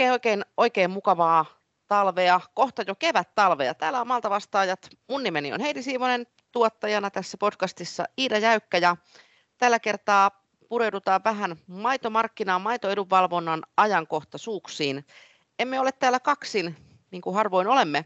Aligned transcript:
Oikein, 0.00 0.12
oikein, 0.12 0.44
oikein 0.56 0.90
mukavaa 0.90 1.46
talvea, 1.86 2.40
kohta 2.54 2.82
jo 2.86 2.94
kevät 2.94 3.34
talvea. 3.34 3.74
Täällä 3.74 4.00
on 4.00 4.06
Malta 4.06 4.30
vastaajat. 4.30 4.88
Mun 5.08 5.22
nimeni 5.22 5.52
on 5.52 5.60
Heidi 5.60 5.82
Siivonen, 5.82 6.26
tuottajana 6.52 7.10
tässä 7.10 7.36
podcastissa 7.38 8.04
Iida 8.18 8.38
Jäykkä 8.38 8.78
ja 8.78 8.96
tällä 9.58 9.78
kertaa 9.78 10.30
pureudutaan 10.68 11.24
vähän 11.24 11.56
maitomarkkinaan, 11.66 12.62
maitoedunvalvonnan 12.62 13.62
ajankohtaisuuksiin. 13.76 15.06
Emme 15.58 15.80
ole 15.80 15.92
täällä 15.92 16.20
kaksin, 16.20 16.76
niin 17.10 17.22
kuin 17.22 17.36
harvoin 17.36 17.66
olemme. 17.66 18.04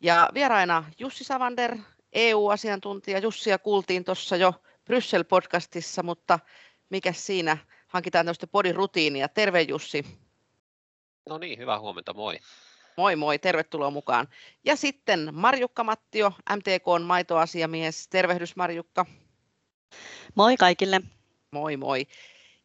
Ja 0.00 0.28
vieraina 0.34 0.84
Jussi 0.98 1.24
Savander, 1.24 1.76
EU-asiantuntija. 2.12 3.18
Jussia 3.18 3.58
kuultiin 3.58 4.04
tuossa 4.04 4.36
jo 4.36 4.54
Bryssel-podcastissa, 4.84 6.02
mutta 6.02 6.38
mikä 6.90 7.12
siinä? 7.12 7.56
Hankitaan 7.88 8.26
tämmöistä 8.26 8.46
podin 8.46 8.76
rutiinia. 8.76 9.28
Terve 9.28 9.62
Jussi. 9.62 10.04
No 11.28 11.38
niin, 11.38 11.58
hyvää 11.58 11.80
huomenta, 11.80 12.14
moi. 12.14 12.38
Moi 12.96 13.16
moi, 13.16 13.38
tervetuloa 13.38 13.90
mukaan. 13.90 14.28
Ja 14.64 14.76
sitten 14.76 15.28
Marjukka 15.32 15.84
Mattio, 15.84 16.32
MTKn 16.56 17.02
maitoasiamies. 17.02 18.08
Tervehdys 18.08 18.56
Marjukka. 18.56 19.06
Moi 20.34 20.56
kaikille. 20.56 21.00
Moi 21.50 21.76
moi. 21.76 22.06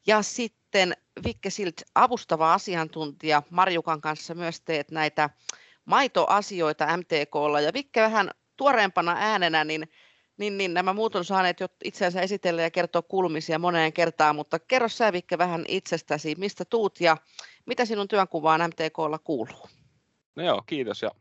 Ja 0.07 0.21
sitten 0.21 0.93
Vikke 1.23 1.49
Silt, 1.49 1.81
avustava 1.95 2.53
asiantuntija. 2.53 3.43
Marjukan 3.49 4.01
kanssa 4.01 4.35
myös 4.35 4.61
teet 4.61 4.91
näitä 4.91 5.29
maitoasioita 5.85 6.97
MTKlla. 6.97 7.61
Ja 7.61 7.73
Vikke 7.73 8.01
vähän 8.01 8.31
tuoreempana 8.57 9.15
äänenä, 9.19 9.63
niin, 9.63 9.87
niin, 10.37 10.57
niin 10.57 10.73
nämä 10.73 10.93
muut 10.93 11.15
on 11.15 11.25
saaneet 11.25 11.59
jo 11.59 11.67
itseänsä 11.83 12.21
esitellä 12.21 12.61
ja 12.61 12.71
kertoa 12.71 13.01
kulmisia 13.01 13.59
moneen 13.59 13.93
kertaan, 13.93 14.35
mutta 14.35 14.59
kerro 14.59 14.89
sä 14.89 15.13
Vikke 15.13 15.37
vähän 15.37 15.65
itsestäsi, 15.67 16.35
mistä 16.37 16.65
tuut 16.65 17.01
ja 17.01 17.17
mitä 17.67 17.85
sinun 17.85 18.07
työnkuvaan 18.07 18.61
MTKlla 18.61 19.19
kuuluu? 19.19 19.69
No 20.35 20.43
joo, 20.43 20.63
kiitos 20.65 21.01
ja 21.01 21.11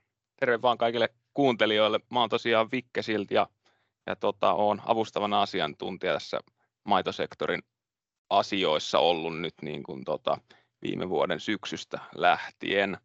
terve 0.40 0.62
vaan 0.62 0.78
kaikille 0.78 1.08
kuuntelijoille. 1.34 2.00
Mä 2.10 2.20
oon 2.20 2.28
tosiaan 2.28 2.70
Vikke 2.70 3.02
Silt 3.02 3.30
ja, 3.30 3.48
ja 4.06 4.16
tota, 4.16 4.52
oon 4.52 4.82
avustavana 4.86 5.42
asiantuntija 5.42 6.12
tässä 6.12 6.40
maitosektorin 6.84 7.62
asioissa 8.30 8.98
ollut 8.98 9.40
nyt 9.40 9.54
niin 9.62 9.82
kuin 9.82 10.04
tota, 10.04 10.38
viime 10.82 11.08
vuoden 11.08 11.40
syksystä 11.40 11.98
lähtien. 12.14 12.98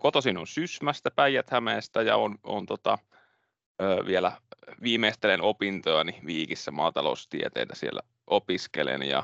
Kotoisin 0.00 0.38
on 0.38 0.46
Sysmästä, 0.46 1.10
Päijät-Hämeestä 1.10 2.02
ja 2.02 2.16
on, 2.16 2.38
on 2.44 2.66
tota, 2.66 2.98
vielä 4.06 4.32
viimeistelen 4.82 5.42
opintojani 5.42 6.20
Viikissä 6.26 6.70
maataloustieteitä 6.70 7.74
siellä 7.74 8.00
opiskelen 8.26 9.02
ja, 9.02 9.22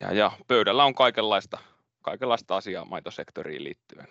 ja, 0.00 0.12
ja 0.12 0.32
pöydällä 0.46 0.84
on 0.84 0.94
kaikenlaista, 0.94 1.58
kaikenlaista 2.02 2.56
asiaa 2.56 2.84
maitosektoriin 2.84 3.64
liittyen. 3.64 4.08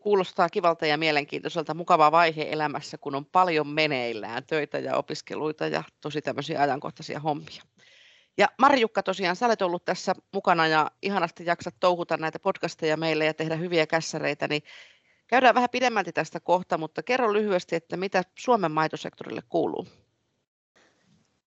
Kuulostaa 0.00 0.48
kivalta 0.48 0.86
ja 0.86 0.98
mielenkiintoiselta, 0.98 1.74
mukava 1.74 2.12
vaihe 2.12 2.48
elämässä, 2.50 2.98
kun 2.98 3.14
on 3.14 3.26
paljon 3.26 3.68
meneillään 3.68 4.46
töitä 4.46 4.78
ja 4.78 4.96
opiskeluita 4.96 5.66
ja 5.66 5.84
tosi 6.00 6.22
tämmöisiä 6.22 6.62
ajankohtaisia 6.62 7.20
hommia. 7.20 7.62
Ja 8.38 8.48
Marjukka 8.58 9.02
tosiaan, 9.02 9.36
sä 9.36 9.46
olet 9.46 9.62
ollut 9.62 9.84
tässä 9.84 10.14
mukana 10.32 10.66
ja 10.66 10.90
ihanasti 11.02 11.46
jaksat 11.46 11.74
touhuta 11.80 12.16
näitä 12.16 12.38
podcasteja 12.38 12.96
meille 12.96 13.24
ja 13.24 13.34
tehdä 13.34 13.56
hyviä 13.56 13.86
kässäreitä, 13.86 14.48
niin 14.48 14.62
käydään 15.26 15.54
vähän 15.54 15.70
pidemmälti 15.70 16.12
tästä 16.12 16.40
kohta, 16.40 16.78
mutta 16.78 17.02
kerro 17.02 17.32
lyhyesti, 17.32 17.76
että 17.76 17.96
mitä 17.96 18.22
Suomen 18.38 18.72
maitosektorille 18.72 19.42
kuuluu. 19.48 19.86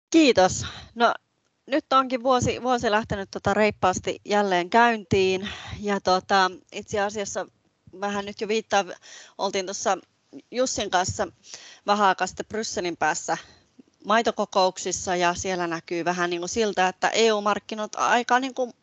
Kiitos. 0.09 0.65
No 0.95 1.13
nyt 1.69 1.93
onkin 1.93 2.23
vuosi, 2.23 2.63
vuosi 2.63 2.91
lähtenyt 2.91 3.31
tota 3.31 3.53
reippaasti 3.53 4.21
jälleen 4.25 4.69
käyntiin 4.69 5.49
ja 5.79 6.01
tota, 6.01 6.51
itse 6.71 6.99
asiassa 6.99 7.45
vähän 8.01 8.25
nyt 8.25 8.41
jo 8.41 8.47
viittaa, 8.47 8.85
oltiin 9.37 9.65
tuossa 9.65 9.97
Jussin 10.51 10.89
kanssa 10.89 11.27
vähän 11.87 12.07
aikaa 12.07 12.27
sitten 12.27 12.45
Brysselin 12.45 12.97
päässä 12.97 13.37
maitokokouksissa 14.05 15.15
ja 15.15 15.33
siellä 15.33 15.67
näkyy 15.67 16.05
vähän 16.05 16.29
niin 16.29 16.41
kuin 16.41 16.49
siltä, 16.49 16.87
että 16.87 17.09
EU-markkinat 17.09 17.95
aika 17.95 18.39
niin 18.39 18.53
kuin 18.53 18.73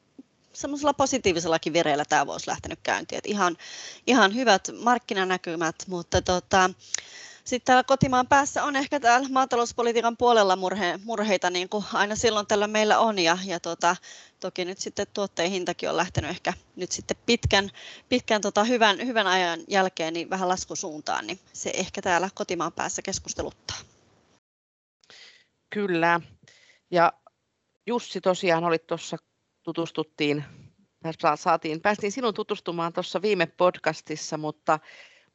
semmoisella 0.53 0.95
positiivisellakin 0.95 1.73
vireellä 1.73 2.05
tämä 2.09 2.27
vuosi 2.27 2.49
lähtenyt 2.49 2.79
käyntiin. 2.83 3.19
Että 3.19 3.31
ihan, 3.31 3.57
ihan 4.07 4.35
hyvät 4.35 4.69
markkinanäkymät, 4.83 5.77
mutta 5.87 6.23
tota, 6.23 6.71
sitten 7.47 7.67
täällä 7.67 7.85
kotimaan 7.85 8.27
päässä 8.27 8.65
on 8.65 8.77
ehkä 8.77 9.01
täällä 9.01 9.29
maatalouspolitiikan 9.29 10.17
puolella 10.17 10.57
murhe, 10.57 10.99
murheita, 11.05 11.51
niin 11.51 11.69
kuin 11.69 11.85
aina 11.93 12.17
silloin 12.17 12.47
tällä 12.47 12.67
meillä 12.67 12.99
on. 12.99 13.19
Ja, 13.19 13.39
ja 13.45 13.61
tota, 13.61 13.97
toki 14.41 14.65
nyt 14.65 14.79
sitten 14.79 15.07
tuotteen 15.15 15.51
hintakin 15.51 15.91
on 15.91 15.97
lähtenyt 15.97 16.31
ehkä 16.31 16.53
nyt 16.77 16.93
sitten 16.93 17.17
pitkän, 17.27 17.71
pitkän 18.09 18.41
tota 18.41 18.65
hyvän, 18.65 19.07
hyvän 19.07 19.27
ajan 19.27 19.61
jälkeen 19.69 20.15
niin 20.15 20.31
vähän 20.31 20.49
laskusuuntaan, 20.49 21.27
niin 21.27 21.41
se 21.53 21.71
ehkä 21.75 22.03
täällä 22.03 22.29
kotimaan 22.35 22.73
päässä 22.73 23.03
keskusteluttaa. 23.03 23.77
Kyllä. 25.71 26.21
Ja 26.91 27.13
Jussi 27.87 28.21
tosiaan 28.21 28.65
oli 28.65 28.79
tuossa, 28.79 29.17
tutustuttiin, 29.63 30.45
saatiin, 31.35 31.81
päästiin 31.81 32.13
sinun 32.13 32.35
tutustumaan 32.35 32.93
tuossa 32.93 33.23
viime 33.23 33.47
podcastissa, 33.47 34.39
mutta, 34.39 34.79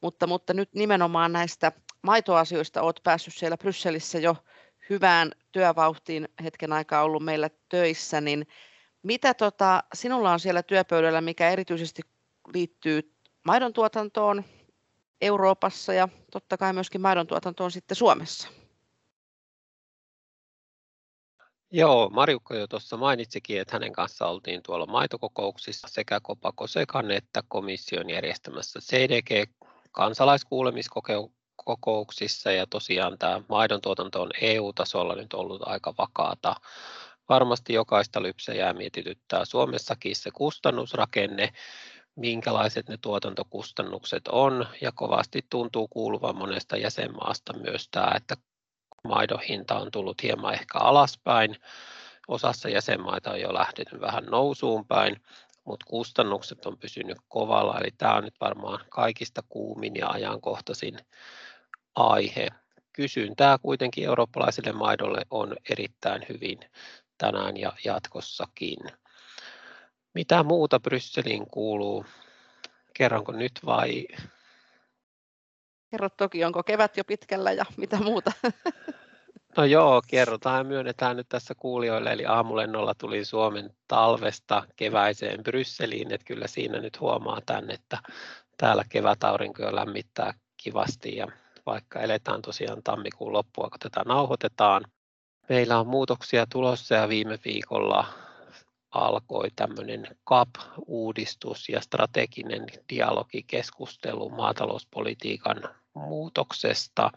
mutta, 0.00 0.26
mutta 0.26 0.54
nyt 0.54 0.74
nimenomaan 0.74 1.32
näistä 1.32 1.72
maitoasioista 2.02 2.82
olet 2.82 3.00
päässyt 3.02 3.34
siellä 3.34 3.56
Brysselissä 3.56 4.18
jo 4.18 4.36
hyvään 4.90 5.32
työvauhtiin 5.52 6.28
hetken 6.44 6.72
aikaa 6.72 7.02
ollut 7.02 7.24
meillä 7.24 7.50
töissä, 7.68 8.20
niin 8.20 8.46
mitä 9.02 9.34
tota, 9.34 9.84
sinulla 9.94 10.32
on 10.32 10.40
siellä 10.40 10.62
työpöydällä, 10.62 11.20
mikä 11.20 11.50
erityisesti 11.50 12.02
liittyy 12.54 13.14
maidon 13.44 13.72
tuotantoon 13.72 14.44
Euroopassa 15.20 15.92
ja 15.94 16.08
totta 16.32 16.56
kai 16.56 16.72
myöskin 16.72 17.00
maidon 17.00 17.26
tuotantoon 17.26 17.70
sitten 17.70 17.96
Suomessa? 17.96 18.48
Joo, 21.74 22.10
Marjukka 22.10 22.54
jo 22.54 22.66
tuossa 22.66 22.96
mainitsikin, 22.96 23.60
että 23.60 23.74
hänen 23.74 23.92
kanssa 23.92 24.26
oltiin 24.26 24.62
tuolla 24.62 24.86
maitokokouksissa 24.86 25.88
sekä 25.90 26.20
Kopakosekan 26.20 27.10
että 27.10 27.42
komission 27.48 28.10
järjestämässä 28.10 28.80
CDG-kansalaiskuulemiskokouksissa 31.62 32.52
ja 32.52 32.66
tosiaan 32.66 33.18
tämä 33.18 33.40
maidon 33.48 33.80
tuotanto 33.80 34.22
on 34.22 34.30
EU-tasolla 34.40 35.14
nyt 35.14 35.34
ollut 35.34 35.62
aika 35.66 35.94
vakaata. 35.98 36.54
Varmasti 37.28 37.72
jokaista 37.72 38.22
lypsäjää 38.22 38.72
mietityttää 38.72 39.44
Suomessakin 39.44 40.16
se 40.16 40.30
kustannusrakenne, 40.30 41.52
minkälaiset 42.16 42.88
ne 42.88 42.96
tuotantokustannukset 42.96 44.28
on 44.28 44.66
ja 44.80 44.92
kovasti 44.92 45.46
tuntuu 45.50 45.88
kuuluvan 45.88 46.36
monesta 46.36 46.76
jäsenmaasta 46.76 47.52
myös 47.52 47.88
tämä, 47.90 48.12
että 48.16 48.36
maidon 49.04 49.40
hinta 49.40 49.78
on 49.78 49.90
tullut 49.90 50.22
hieman 50.22 50.54
ehkä 50.54 50.78
alaspäin. 50.78 51.56
Osassa 52.28 52.68
jäsenmaita 52.68 53.30
on 53.30 53.40
jo 53.40 53.54
lähtenyt 53.54 54.00
vähän 54.00 54.24
nousuun 54.24 54.86
päin, 54.86 55.16
mutta 55.64 55.86
kustannukset 55.88 56.66
on 56.66 56.78
pysynyt 56.78 57.18
kovalla, 57.28 57.78
eli 57.78 57.90
tämä 57.98 58.14
on 58.14 58.24
nyt 58.24 58.40
varmaan 58.40 58.84
kaikista 58.88 59.42
kuumin 59.48 59.96
ja 59.96 60.08
ajankohtaisin 60.08 60.98
aihe. 61.94 62.48
Kysyntää 62.92 63.58
kuitenkin 63.58 64.04
eurooppalaisille 64.04 64.72
maidolle 64.72 65.22
on 65.30 65.56
erittäin 65.70 66.26
hyvin 66.28 66.60
tänään 67.18 67.56
ja 67.56 67.72
jatkossakin. 67.84 68.78
Mitä 70.14 70.42
muuta 70.42 70.80
Brysseliin 70.80 71.46
kuuluu? 71.46 72.06
Kerronko 72.94 73.32
nyt 73.32 73.52
vai 73.66 74.06
Kerro 75.90 76.08
toki, 76.08 76.44
onko 76.44 76.62
kevät 76.62 76.96
jo 76.96 77.04
pitkällä 77.04 77.52
ja 77.52 77.64
mitä 77.76 77.96
muuta? 77.96 78.32
No 79.56 79.64
joo, 79.64 80.02
kerrotaan 80.08 80.58
ja 80.58 80.64
myönnetään 80.64 81.16
nyt 81.16 81.28
tässä 81.28 81.54
kuulijoille, 81.54 82.12
eli 82.12 82.26
aamulennolla 82.26 82.94
tuli 82.94 83.24
Suomen 83.24 83.70
talvesta 83.88 84.62
keväiseen 84.76 85.42
Brysseliin, 85.42 86.12
että 86.12 86.24
kyllä 86.24 86.46
siinä 86.46 86.80
nyt 86.80 87.00
huomaa 87.00 87.40
tämän, 87.46 87.70
että 87.70 87.98
täällä 88.56 88.84
kevätaurinko 88.88 89.62
jo 89.62 89.76
lämmittää 89.76 90.34
kivasti 90.56 91.16
ja 91.16 91.26
vaikka 91.66 92.00
eletään 92.00 92.42
tosiaan 92.42 92.82
tammikuun 92.82 93.32
loppua, 93.32 93.70
kun 93.70 93.78
tätä 93.78 94.02
nauhoitetaan. 94.06 94.84
Meillä 95.48 95.80
on 95.80 95.86
muutoksia 95.86 96.46
tulossa 96.46 96.94
ja 96.94 97.08
viime 97.08 97.38
viikolla 97.44 98.06
alkoi 98.90 99.48
tämmöinen 99.56 100.16
CAP-uudistus 100.28 101.68
ja 101.68 101.80
strateginen 101.80 102.66
dialogikeskustelu 102.88 104.30
maatalouspolitiikan 104.30 105.56
muutoksesta. 105.94 107.10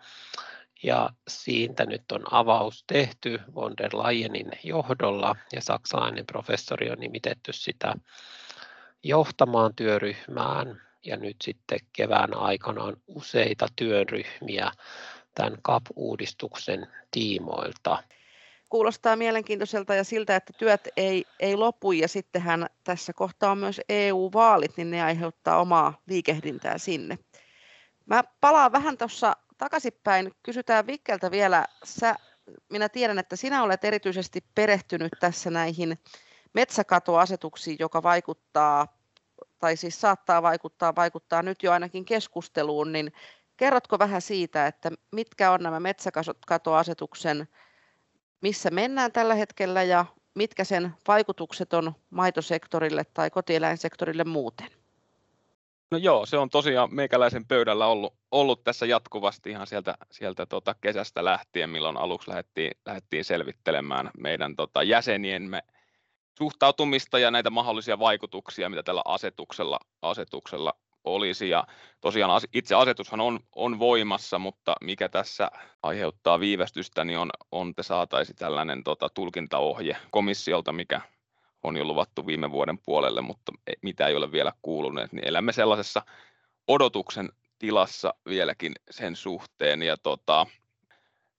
Ja 0.83 1.09
siitä 1.27 1.85
nyt 1.85 2.11
on 2.11 2.23
avaus 2.31 2.83
tehty 2.87 3.39
von 3.55 3.73
der 3.77 3.91
Leyenin 3.93 4.51
johdolla 4.63 5.35
ja 5.53 5.61
saksalainen 5.61 6.25
professori 6.25 6.91
on 6.91 6.99
nimitetty 6.99 7.53
sitä 7.53 7.95
johtamaan 9.03 9.75
työryhmään. 9.75 10.81
Ja 11.05 11.17
nyt 11.17 11.35
sitten 11.43 11.79
kevään 11.93 12.37
aikana 12.37 12.83
on 12.83 12.97
useita 13.07 13.67
työryhmiä 13.75 14.71
tämän 15.35 15.57
CAP-uudistuksen 15.61 16.87
tiimoilta 17.11 18.03
kuulostaa 18.69 19.15
mielenkiintoiselta 19.15 19.95
ja 19.95 20.03
siltä, 20.03 20.35
että 20.35 20.53
työt 20.53 20.87
ei, 20.97 21.25
ei 21.39 21.55
lopu 21.55 21.91
ja 21.91 22.07
sittenhän 22.07 22.67
tässä 22.83 23.13
kohtaa 23.13 23.51
on 23.51 23.57
myös 23.57 23.81
EU-vaalit, 23.89 24.77
niin 24.77 24.91
ne 24.91 25.03
aiheuttaa 25.03 25.61
omaa 25.61 26.01
liikehdintää 26.07 26.77
sinne. 26.77 27.17
Mä 28.05 28.23
palaan 28.41 28.71
vähän 28.71 28.97
tuossa 28.97 29.35
takaisinpäin. 29.57 30.31
Kysytään 30.43 30.87
Vikkeltä 30.87 31.31
vielä. 31.31 31.65
Sä, 31.83 32.15
minä 32.69 32.89
tiedän, 32.89 33.19
että 33.19 33.35
sinä 33.35 33.63
olet 33.63 33.83
erityisesti 33.83 34.43
perehtynyt 34.55 35.11
tässä 35.19 35.49
näihin 35.49 35.99
metsäkatoasetuksiin, 36.53 37.77
joka 37.79 38.03
vaikuttaa, 38.03 38.94
tai 39.59 39.75
siis 39.75 40.01
saattaa 40.01 40.41
vaikuttaa, 40.41 40.95
vaikuttaa 40.95 41.41
nyt 41.41 41.63
jo 41.63 41.71
ainakin 41.71 42.05
keskusteluun, 42.05 42.91
niin 42.91 43.13
kerrotko 43.57 43.99
vähän 43.99 44.21
siitä, 44.21 44.67
että 44.67 44.91
mitkä 45.11 45.51
on 45.51 45.63
nämä 45.63 45.79
metsäkatoasetuksen, 45.79 47.47
missä 48.41 48.69
mennään 48.69 49.11
tällä 49.11 49.35
hetkellä 49.35 49.83
ja 49.83 50.05
mitkä 50.35 50.63
sen 50.63 50.93
vaikutukset 51.07 51.73
on 51.73 51.93
maitosektorille 52.09 53.03
tai 53.13 53.29
kotieläinsektorille 53.29 54.23
muuten? 54.23 54.67
No 55.91 55.97
joo, 55.97 56.25
se 56.25 56.37
on 56.37 56.49
tosiaan 56.49 56.95
meikäläisen 56.95 57.45
pöydällä 57.45 57.87
ollut, 57.87 58.13
ollut 58.31 58.63
tässä 58.63 58.85
jatkuvasti 58.85 59.49
ihan 59.49 59.67
sieltä, 59.67 59.97
sieltä 60.11 60.45
tota 60.45 60.75
kesästä 60.81 61.25
lähtien, 61.25 61.69
milloin 61.69 61.97
aluksi 61.97 62.29
lähdettiin, 62.29 62.71
lähdettiin 62.85 63.25
selvittelemään 63.25 64.11
meidän 64.17 64.55
tota 64.55 64.83
jäseniemme 64.83 65.63
suhtautumista 66.37 67.19
ja 67.19 67.31
näitä 67.31 67.49
mahdollisia 67.49 67.99
vaikutuksia, 67.99 68.69
mitä 68.69 68.83
tällä 68.83 69.01
asetuksella, 69.05 69.79
asetuksella 70.01 70.73
olisi. 71.03 71.49
Ja 71.49 71.67
tosiaan 72.01 72.41
itse 72.53 72.75
asetushan 72.75 73.21
on, 73.21 73.39
on 73.55 73.79
voimassa, 73.79 74.39
mutta 74.39 74.75
mikä 74.81 75.09
tässä 75.09 75.51
aiheuttaa 75.83 76.39
viivästystä, 76.39 77.05
niin 77.05 77.19
on, 77.19 77.29
on 77.51 77.75
te 77.75 77.83
saataisi 77.83 78.33
tällainen 78.33 78.83
tota, 78.83 79.09
tulkintaohje 79.09 79.97
komissiolta, 80.11 80.73
mikä 80.73 81.01
on 81.63 81.77
jo 81.77 81.85
luvattu 81.85 82.27
viime 82.27 82.51
vuoden 82.51 82.79
puolelle, 82.85 83.21
mutta 83.21 83.51
mitä 83.81 84.07
ei 84.07 84.15
ole 84.15 84.31
vielä 84.31 84.51
kuulunut, 84.61 85.11
niin 85.11 85.27
elämme 85.27 85.51
sellaisessa 85.51 86.01
odotuksen 86.67 87.29
tilassa 87.59 88.13
vieläkin 88.29 88.73
sen 88.91 89.15
suhteen. 89.15 89.81
Ja 89.81 89.97
tota, 89.97 90.47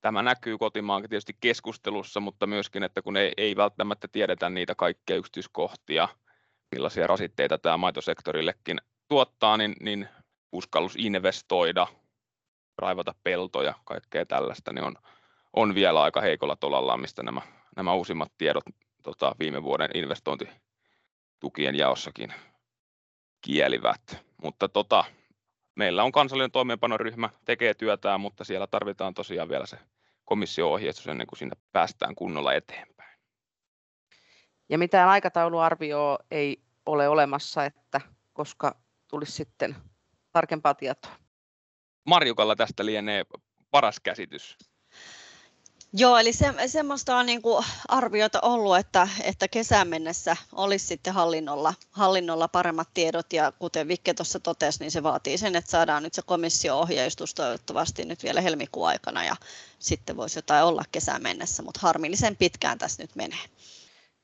tämä 0.07 0.23
näkyy 0.23 0.59
kotimaan 0.59 1.03
tietysti 1.03 1.37
keskustelussa, 1.41 2.21
mutta 2.21 2.47
myöskin, 2.47 2.83
että 2.83 3.03
kun 3.03 3.17
ei, 3.17 3.33
ei 3.37 3.57
välttämättä 3.57 4.09
tiedetä 4.13 4.51
niitä 4.51 4.75
kaikkia 4.75 5.17
yksityiskohtia, 5.17 6.09
millaisia 6.71 7.07
rasitteita 7.07 7.59
tämä 7.59 7.77
maitosektorillekin 7.77 8.81
tuottaa, 9.09 9.57
niin, 9.57 9.77
niin 9.81 10.09
uskallus 10.53 10.97
investoida, 10.99 11.87
raivata 12.79 13.15
peltoja, 13.23 13.75
kaikkea 13.85 14.27
tällaista, 14.27 14.73
niin 14.73 14.85
on, 14.85 14.95
on 15.53 15.75
vielä 15.75 16.03
aika 16.03 16.21
heikolla 16.21 16.57
tolallaan, 16.57 17.01
mistä 17.01 17.23
nämä, 17.23 17.43
nämä 17.77 17.95
uusimmat 17.95 18.33
tiedot 18.39 18.65
tota, 19.03 19.35
viime 19.39 19.63
vuoden 19.63 19.91
investointitukien 19.95 21.75
jaossakin 21.75 22.35
kielivät. 23.41 24.25
Mutta 24.43 24.69
tota, 24.69 25.05
meillä 25.75 26.03
on 26.03 26.13
kansallinen 26.13 26.51
toimeenpanoryhmä, 26.51 27.31
tekee 27.45 27.75
työtään, 27.75 28.21
mutta 28.21 28.45
siellä 28.45 28.67
tarvitaan 28.67 29.15
tosiaan 29.15 29.49
vielä 29.49 29.67
se 29.67 29.79
komissio-ohjeistus 30.27 31.07
ennen 31.07 31.27
kuin 31.27 31.39
sinne 31.39 31.57
päästään 31.73 32.15
kunnolla 32.15 32.53
eteenpäin. 32.53 33.19
Ja 34.69 34.79
mitään 34.79 35.09
aikatauluarvioa 35.09 36.19
ei 36.31 36.63
ole 36.87 37.09
olemassa, 37.09 37.65
että 37.65 38.01
koska 38.33 38.77
tulisi 39.09 39.33
sitten 39.33 39.77
tarkempaa 40.33 40.75
tietoa. 40.75 41.17
Marjukalla 42.07 42.57
tästä 42.57 42.87
lienee 42.87 43.25
paras 43.71 44.01
käsitys. 44.01 44.57
Joo, 45.93 46.19
eli 46.19 46.33
se, 46.33 46.55
semmoista 46.67 47.17
on 47.17 47.27
niin 47.27 47.43
kuin 47.43 47.65
arviota 47.89 48.41
ollut, 48.43 48.77
että, 48.77 49.09
että 49.23 49.49
kesään 49.49 49.89
mennessä 49.89 50.37
olisi 50.53 50.87
sitten 50.87 51.15
hallinnolla, 51.15 51.75
hallinnolla 51.91 52.49
paremmat 52.49 52.89
tiedot 52.95 53.33
ja 53.33 53.53
kuten 53.53 53.89
Vikke 53.89 54.15
tuossa 54.15 54.41
totesi, 54.41 54.81
niin 54.81 54.91
se 54.91 55.03
vaatii 55.03 55.39
sen, 55.39 55.57
että 55.57 55.71
saadaan 55.71 56.03
nyt 56.03 56.15
se 56.15 56.23
komissio-ohjeistus 56.23 57.35
toivottavasti 57.35 58.05
nyt 58.05 58.23
vielä 58.23 58.41
helmikuun 58.41 58.89
aikana 58.89 59.25
ja 59.25 59.37
sitten 59.79 60.17
voisi 60.17 60.39
jotain 60.39 60.65
olla 60.65 60.83
kesään 60.93 61.23
mennessä, 61.23 61.63
mutta 61.63 61.81
harmillisen 61.83 62.37
pitkään 62.37 62.79
tässä 62.79 63.03
nyt 63.03 63.17
menee. 63.17 63.45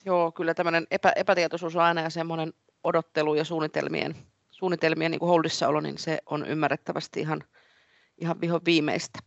Joo, 0.04 0.32
kyllä 0.32 0.54
tämmöinen 0.54 0.86
epä, 0.90 1.12
epätietoisuus 1.16 1.76
on 1.76 1.82
aina 1.82 2.00
ja 2.00 2.10
semmoinen 2.10 2.52
odottelu 2.84 3.34
ja 3.34 3.44
suunnitelmien, 3.44 4.16
suunnitelmien 4.50 5.10
niin 5.10 5.18
kuin 5.18 5.30
holdissa 5.30 5.68
olo, 5.68 5.80
niin 5.80 5.98
se 5.98 6.18
on 6.26 6.46
ymmärrettävästi 6.46 7.20
ihan, 7.20 7.44
ihan 8.18 8.40
viho 8.40 8.60
viimeistä. 8.64 9.18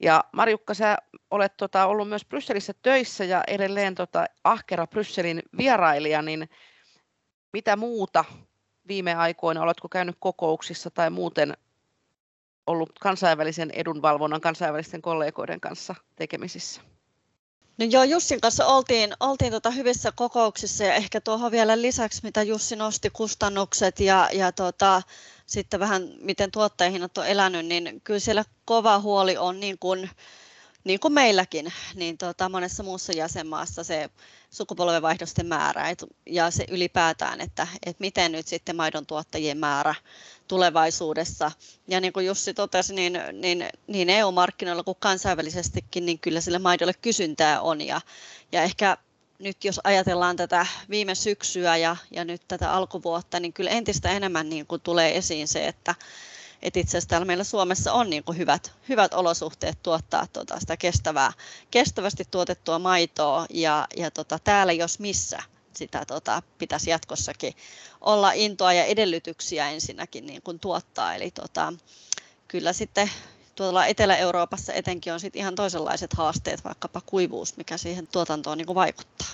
Ja 0.00 0.24
Marjukka, 0.32 0.74
sä 0.74 0.96
olet 1.30 1.56
tota, 1.56 1.86
ollut 1.86 2.08
myös 2.08 2.24
Brysselissä 2.24 2.74
töissä 2.82 3.24
ja 3.24 3.42
edelleen 3.46 3.94
tota, 3.94 4.26
ahkera 4.44 4.86
Brysselin 4.86 5.42
vierailija, 5.58 6.22
niin 6.22 6.48
mitä 7.52 7.76
muuta 7.76 8.24
viime 8.88 9.14
aikoina, 9.14 9.62
oletko 9.62 9.88
käynyt 9.88 10.16
kokouksissa 10.18 10.90
tai 10.90 11.10
muuten 11.10 11.56
ollut 12.66 12.98
kansainvälisen 13.00 13.70
edunvalvonnan 13.70 14.40
kansainvälisten 14.40 15.02
kollegoiden 15.02 15.60
kanssa 15.60 15.94
tekemisissä? 16.16 16.80
No 17.78 17.86
joo, 17.90 18.04
Jussin 18.04 18.40
kanssa 18.40 18.66
oltiin, 18.66 19.14
oltiin 19.20 19.52
tota 19.52 19.70
hyvissä 19.70 20.12
kokouksissa 20.16 20.84
ja 20.84 20.94
ehkä 20.94 21.20
tuohon 21.20 21.52
vielä 21.52 21.82
lisäksi, 21.82 22.20
mitä 22.22 22.42
Jussi 22.42 22.76
nosti, 22.76 23.10
kustannukset 23.10 24.00
ja, 24.00 24.28
ja 24.32 24.52
tota, 24.52 25.02
sitten 25.46 25.80
vähän 25.80 26.08
miten 26.20 26.50
tuottajahinnat 26.50 27.18
on 27.18 27.26
elänyt, 27.26 27.66
niin 27.66 28.00
kyllä 28.04 28.20
siellä 28.20 28.44
kova 28.64 28.98
huoli 29.00 29.36
on 29.36 29.60
niin 29.60 29.78
kuin, 29.78 30.10
niin 30.84 31.00
kuin 31.00 31.12
meilläkin, 31.12 31.72
niin 31.94 32.18
tota, 32.18 32.48
monessa 32.48 32.82
muussa 32.82 33.12
jäsenmaassa 33.12 33.84
se 33.84 34.10
sukupolvenvaihdosten 34.50 35.46
määrä 35.46 35.88
et, 35.88 36.04
ja 36.26 36.50
se 36.50 36.64
ylipäätään, 36.70 37.40
että, 37.40 37.66
että 37.86 38.00
miten 38.00 38.32
nyt 38.32 38.46
sitten 38.46 38.76
maidon 38.76 39.06
tuottajien 39.06 39.58
määrä 39.58 39.94
tulevaisuudessa. 40.48 41.52
Ja 41.88 42.00
niin 42.00 42.12
kuin 42.12 42.26
Jussi 42.26 42.54
totesi, 42.54 42.94
niin, 42.94 43.18
niin, 43.32 43.68
niin 43.86 44.10
EU-markkinoilla 44.10 44.82
kuin 44.82 44.96
kansainvälisestikin, 45.00 46.06
niin 46.06 46.18
kyllä 46.18 46.40
sille 46.40 46.58
maidolle 46.58 46.94
kysyntää 46.94 47.60
on. 47.60 47.80
Ja, 47.80 48.00
ja 48.52 48.62
ehkä 48.62 48.96
nyt 49.38 49.64
jos 49.64 49.80
ajatellaan 49.84 50.36
tätä 50.36 50.66
viime 50.90 51.14
syksyä 51.14 51.76
ja, 51.76 51.96
ja 52.10 52.24
nyt 52.24 52.42
tätä 52.48 52.72
alkuvuotta, 52.72 53.40
niin 53.40 53.52
kyllä 53.52 53.70
entistä 53.70 54.10
enemmän 54.10 54.48
niin 54.48 54.66
kuin 54.66 54.80
tulee 54.80 55.16
esiin 55.16 55.48
se, 55.48 55.68
että, 55.68 55.94
että 56.62 56.80
itse 56.80 56.90
asiassa 56.90 57.08
täällä 57.08 57.24
meillä 57.24 57.44
Suomessa 57.44 57.92
on 57.92 58.10
niin 58.10 58.24
kuin 58.24 58.38
hyvät, 58.38 58.72
hyvät 58.88 59.14
olosuhteet 59.14 59.82
tuottaa 59.82 60.26
tuota 60.32 60.60
sitä 60.60 60.76
kestävää, 60.76 61.32
kestävästi 61.70 62.24
tuotettua 62.30 62.78
maitoa 62.78 63.46
ja, 63.50 63.86
ja 63.96 64.10
tota, 64.10 64.38
täällä 64.38 64.72
jos 64.72 64.98
missä 64.98 65.42
sitä 65.76 66.04
tota, 66.06 66.42
pitäisi 66.58 66.90
jatkossakin 66.90 67.54
olla 68.00 68.32
intoa 68.32 68.72
ja 68.72 68.84
edellytyksiä 68.84 69.70
ensinnäkin 69.70 70.26
niin 70.26 70.42
kuin 70.42 70.60
tuottaa. 70.60 71.14
Eli 71.14 71.30
tota, 71.30 71.72
kyllä 72.48 72.72
sitten 72.72 73.10
tuolla 73.54 73.86
Etelä-Euroopassa 73.86 74.72
etenkin 74.72 75.12
on 75.12 75.20
sit 75.20 75.36
ihan 75.36 75.54
toisenlaiset 75.54 76.12
haasteet, 76.12 76.64
vaikkapa 76.64 77.00
kuivuus, 77.06 77.56
mikä 77.56 77.76
siihen 77.76 78.06
tuotantoon 78.06 78.58
niin 78.58 78.74
vaikuttaa. 78.74 79.28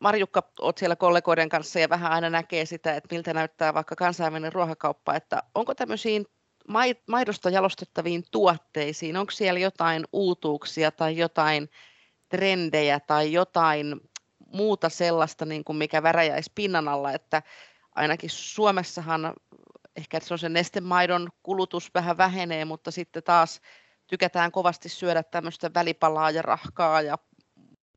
Marjukka, 0.00 0.42
olet 0.60 0.78
siellä 0.78 0.96
kollegoiden 0.96 1.48
kanssa 1.48 1.78
ja 1.78 1.88
vähän 1.88 2.12
aina 2.12 2.30
näkee 2.30 2.64
sitä, 2.66 2.94
että 2.94 3.14
miltä 3.14 3.34
näyttää 3.34 3.74
vaikka 3.74 3.96
kansainvälinen 3.96 4.52
ruokakauppa, 4.52 5.14
että 5.14 5.42
onko 5.54 5.74
tämmöisiin 5.74 6.26
maidosta 7.06 7.50
jalostettaviin 7.50 8.24
tuotteisiin, 8.30 9.16
onko 9.16 9.30
siellä 9.30 9.60
jotain 9.60 10.04
uutuuksia 10.12 10.90
tai 10.90 11.16
jotain 11.16 11.70
trendejä 12.28 13.00
tai 13.00 13.32
jotain 13.32 14.00
muuta 14.52 14.88
sellaista, 14.88 15.44
niin 15.44 15.64
kuin 15.64 15.76
mikä 15.76 16.02
väräjäisi 16.02 16.52
pinnan 16.54 16.88
alla, 16.88 17.12
että 17.12 17.42
ainakin 17.98 18.30
Suomessahan 18.30 19.32
ehkä 19.96 20.20
se 20.20 20.34
on 20.34 20.38
se 20.38 20.48
nestemaidon 20.48 21.28
kulutus 21.42 21.90
vähän 21.94 22.16
vähenee, 22.16 22.64
mutta 22.64 22.90
sitten 22.90 23.22
taas 23.22 23.60
tykätään 24.06 24.52
kovasti 24.52 24.88
syödä 24.88 25.22
tämmöistä 25.22 25.70
välipalaa 25.74 26.30
ja 26.30 26.42
rahkaa 26.42 27.02
ja 27.02 27.18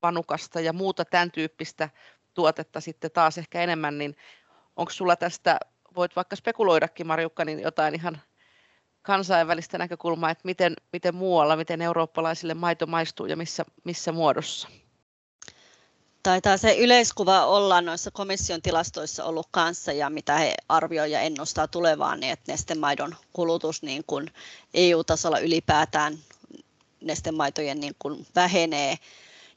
panukasta 0.02 0.60
ja 0.60 0.74
muuta 0.74 1.06
tämän 1.06 1.32
tyyppistä 1.32 1.90
tuotetta 2.34 2.82
sitten 2.82 3.12
taas 3.12 3.38
ehkä 3.38 3.62
enemmän, 3.62 3.98
niin 3.98 4.16
onko 4.76 4.92
sulla 4.92 5.16
tästä, 5.16 5.60
voit 5.96 6.16
vaikka 6.16 6.36
spekuloidakin 6.36 7.08
Marjukka, 7.08 7.46
niin 7.46 7.60
jotain 7.60 7.96
ihan 7.96 8.22
kansainvälistä 9.02 9.78
näkökulmaa, 9.78 10.30
että 10.30 10.46
miten, 10.46 10.74
miten 10.94 11.16
muualla, 11.16 11.56
miten 11.56 11.82
eurooppalaisille 11.82 12.54
maito 12.54 12.88
maistuu 12.88 13.26
ja 13.26 13.38
missä, 13.38 13.66
missä 13.84 14.12
muodossa? 14.12 14.68
Taitaa 16.24 16.58
se 16.58 16.78
yleiskuva 16.78 17.46
olla 17.46 17.82
noissa 17.82 18.12
komission 18.12 18.62
tilastoissa 18.62 19.26
ollut 19.26 19.48
kanssa 19.52 19.92
ja 19.92 20.10
mitä 20.10 20.38
he 20.38 20.56
arvioivat 20.70 21.12
ja 21.12 21.22
ennustaa 21.22 21.68
tulevaan, 21.68 22.20
niin 22.20 22.34
että 22.34 22.52
nestemaidon 22.52 23.16
kulutus 23.34 23.82
niin 23.82 24.04
kuin 24.08 24.32
EU-tasolla 24.74 25.40
ylipäätään 25.40 26.20
nestemaitojen 27.02 27.80
niin 27.80 27.96
kuin 28.00 28.28
vähenee 28.36 28.98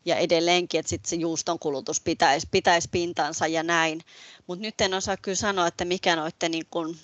ja 0.04 0.16
edelleenkin, 0.16 0.80
että 0.80 0.90
sit 0.90 1.06
se 1.06 1.16
juuston 1.16 1.58
kulutus 1.58 2.00
pitäisi, 2.00 2.48
pitäisi 2.50 2.88
pintansa 2.92 3.46
ja 3.46 3.62
näin. 3.62 4.00
Mutta 4.46 4.62
nyt 4.62 4.80
en 4.80 4.94
osaa 4.94 5.16
kyllä 5.16 5.36
sanoa, 5.36 5.66
että 5.66 5.84
mikä 5.84 6.16
noiden 6.16 6.50
niin 6.50 6.66
kuin 6.70 6.98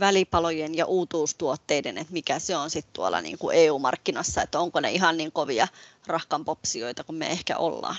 välipalojen 0.00 0.74
ja 0.74 0.86
uutuustuotteiden, 0.86 1.98
että 1.98 2.12
mikä 2.12 2.38
se 2.38 2.56
on 2.56 2.70
sitten 2.70 2.92
tuolla 2.92 3.20
niin 3.20 3.38
kuin 3.38 3.56
EU-markkinassa, 3.56 4.42
että 4.42 4.60
onko 4.60 4.80
ne 4.80 4.92
ihan 4.92 5.16
niin 5.16 5.32
kovia 5.32 5.68
rahkanpopsioita 6.06 7.04
kuin 7.04 7.16
me 7.16 7.26
ehkä 7.26 7.56
ollaan. 7.58 7.96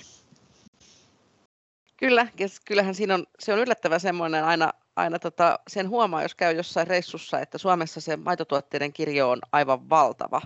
Kyllä, 2.01 2.27
kyllähän 2.65 2.95
siinä 2.95 3.13
on, 3.13 3.25
se 3.39 3.53
on 3.53 3.59
yllättävän 3.59 3.99
semmoinen 3.99 4.43
aina, 4.43 4.71
aina 4.95 5.19
tota, 5.19 5.59
sen 5.67 5.89
huomaa, 5.89 6.21
jos 6.21 6.35
käy 6.35 6.55
jossain 6.55 6.87
reissussa, 6.87 7.39
että 7.39 7.57
Suomessa 7.57 8.01
se 8.01 8.17
maitotuotteiden 8.17 8.93
kirjo 8.93 9.29
on 9.29 9.39
aivan 9.51 9.89
valtava. 9.89 10.41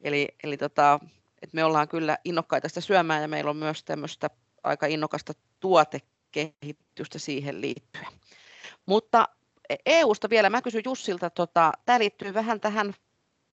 Eli, 0.00 0.28
eli 0.42 0.56
tota, 0.56 1.00
että 1.42 1.54
me 1.54 1.64
ollaan 1.64 1.88
kyllä 1.88 2.18
innokkaita 2.24 2.68
sitä 2.68 2.80
syömään 2.80 3.22
ja 3.22 3.28
meillä 3.28 3.50
on 3.50 3.56
myös 3.56 3.84
tämmöistä 3.84 4.30
aika 4.62 4.86
innokasta 4.86 5.32
tuotekehitystä 5.60 7.18
siihen 7.18 7.60
liittyen. 7.60 8.06
Mutta 8.86 9.28
EUsta 9.86 10.30
vielä, 10.30 10.50
mä 10.50 10.62
kysyn 10.62 10.82
Jussilta, 10.84 11.30
tota, 11.30 11.72
tämä 11.84 11.98
liittyy 11.98 12.34
vähän 12.34 12.60
tähän 12.60 12.94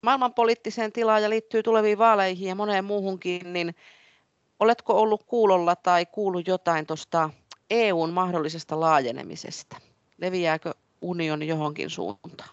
maailmanpoliittiseen 0.02 0.92
tilaan 0.92 1.22
ja 1.22 1.30
liittyy 1.30 1.62
tuleviin 1.62 1.98
vaaleihin 1.98 2.48
ja 2.48 2.54
moneen 2.54 2.84
muuhunkin, 2.84 3.52
niin 3.52 3.74
oletko 4.60 5.00
ollut 5.00 5.24
kuulolla 5.24 5.76
tai 5.76 6.06
kuullut 6.06 6.48
jotain 6.48 6.86
tuosta 6.86 7.30
EUn 7.74 8.12
mahdollisesta 8.12 8.80
laajenemisesta? 8.80 9.76
Leviääkö 10.18 10.74
unioni 11.00 11.46
johonkin 11.48 11.90
suuntaan? 11.90 12.50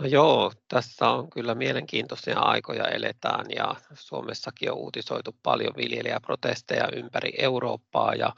No 0.00 0.06
joo, 0.06 0.52
tässä 0.68 1.08
on 1.08 1.30
kyllä 1.30 1.54
mielenkiintoisia 1.54 2.38
aikoja 2.38 2.88
eletään 2.88 3.46
ja 3.56 3.74
Suomessakin 3.94 4.72
on 4.72 4.78
uutisoitu 4.78 5.36
paljon 5.42 5.72
viljelijäprotesteja 5.76 6.88
ympäri 6.96 7.32
Eurooppaa 7.38 8.14
ja 8.14 8.34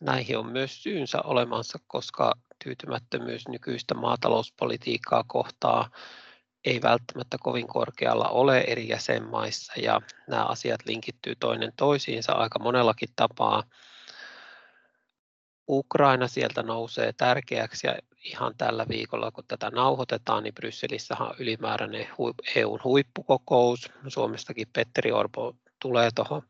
näihin 0.00 0.38
on 0.38 0.46
myös 0.46 0.82
syynsä 0.82 1.22
olemansa, 1.22 1.78
koska 1.86 2.34
tyytymättömyys 2.64 3.48
nykyistä 3.48 3.94
maatalouspolitiikkaa 3.94 5.24
kohtaa 5.26 5.90
ei 6.64 6.82
välttämättä 6.82 7.36
kovin 7.40 7.66
korkealla 7.66 8.28
ole 8.28 8.58
eri 8.58 8.88
jäsenmaissa 8.88 9.72
ja 9.76 10.00
nämä 10.28 10.44
asiat 10.44 10.80
linkittyy 10.86 11.34
toinen 11.40 11.72
toisiinsa 11.76 12.32
aika 12.32 12.58
monellakin 12.58 13.08
tapaa. 13.16 13.62
Ukraina 15.72 16.28
sieltä 16.28 16.62
nousee 16.62 17.12
tärkeäksi 17.12 17.86
ja 17.86 17.94
ihan 18.24 18.54
tällä 18.58 18.86
viikolla, 18.88 19.30
kun 19.30 19.44
tätä 19.48 19.70
nauhoitetaan, 19.70 20.42
niin 20.42 20.54
Brysselissähän 20.54 21.28
on 21.28 21.34
ylimääräinen 21.38 22.08
EUn 22.54 22.80
huippukokous. 22.84 23.90
Suomestakin 24.08 24.68
Petteri 24.72 25.12
Orpo 25.12 25.56
tulee 25.82 26.10
tuohon 26.14 26.42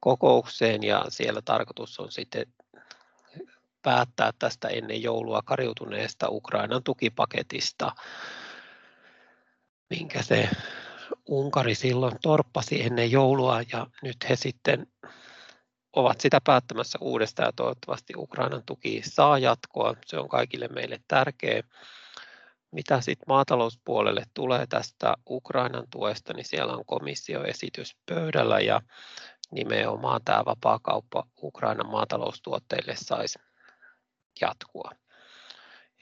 kokoukseen 0.00 0.82
ja 0.82 1.04
siellä 1.08 1.42
tarkoitus 1.42 2.00
on 2.00 2.12
sitten 2.12 2.46
päättää 3.82 4.32
tästä 4.38 4.68
ennen 4.68 5.02
joulua 5.02 5.42
kariutuneesta 5.44 6.28
Ukrainan 6.28 6.82
tukipaketista, 6.82 7.92
minkä 9.90 10.22
se 10.22 10.48
Unkari 11.28 11.74
silloin 11.74 12.16
torppasi 12.22 12.82
ennen 12.82 13.10
joulua 13.10 13.62
ja 13.72 13.86
nyt 14.02 14.16
he 14.28 14.36
sitten 14.36 14.86
ovat 15.92 16.20
sitä 16.20 16.40
päättämässä 16.44 16.98
uudestaan 17.00 17.46
ja 17.46 17.52
toivottavasti 17.52 18.12
Ukrainan 18.16 18.62
tuki 18.66 19.02
saa 19.04 19.38
jatkoa. 19.38 19.94
Se 20.06 20.18
on 20.18 20.28
kaikille 20.28 20.68
meille 20.68 21.00
tärkeä. 21.08 21.62
Mitä 22.70 23.00
sitten 23.00 23.24
maatalouspuolelle 23.28 24.22
tulee 24.34 24.66
tästä 24.66 25.14
Ukrainan 25.30 25.84
tuesta, 25.90 26.32
niin 26.32 26.44
siellä 26.44 26.72
on 26.72 26.84
komissioesitys 26.86 27.96
pöydällä 28.06 28.60
ja 28.60 28.80
nimenomaan 29.50 30.20
tämä 30.24 30.44
vapaakauppa 30.44 31.24
Ukrainan 31.42 31.90
maataloustuotteille 31.90 32.94
saisi 32.96 33.38
jatkua. 34.40 34.90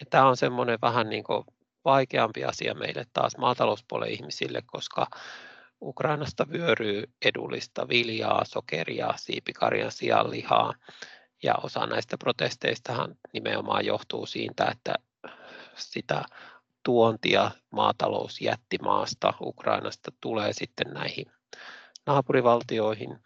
Ja 0.00 0.06
tämä 0.10 0.28
on 0.28 0.36
semmoinen 0.36 0.78
vähän 0.82 1.08
niin 1.08 1.24
kuin 1.24 1.44
vaikeampi 1.84 2.44
asia 2.44 2.74
meille 2.74 3.04
taas 3.12 3.36
maatalouspuolen 3.36 4.10
ihmisille, 4.10 4.62
koska 4.66 5.06
Ukrainasta 5.82 6.46
vyöryy 6.52 7.04
edullista 7.24 7.88
viljaa, 7.88 8.44
sokeria, 8.44 9.14
siipikarjan 9.16 9.92
sianlihaa 9.92 10.74
ja 11.42 11.54
osa 11.62 11.86
näistä 11.86 12.18
protesteistahan 12.18 13.14
nimenomaan 13.32 13.86
johtuu 13.86 14.26
siitä, 14.26 14.64
että 14.64 14.94
sitä 15.76 16.24
tuontia 16.82 17.50
maatalousjättimaasta 17.70 19.34
Ukrainasta 19.40 20.12
tulee 20.20 20.52
sitten 20.52 20.94
näihin 20.94 21.26
naapurivaltioihin 22.06 23.18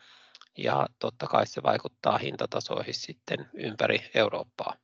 ja 0.59 0.87
totta 0.99 1.27
kai 1.27 1.47
se 1.47 1.63
vaikuttaa 1.63 2.19
hintatasoihin 2.19 2.95
sitten 2.95 3.51
ympäri 3.55 4.11
Eurooppaa. 4.15 4.75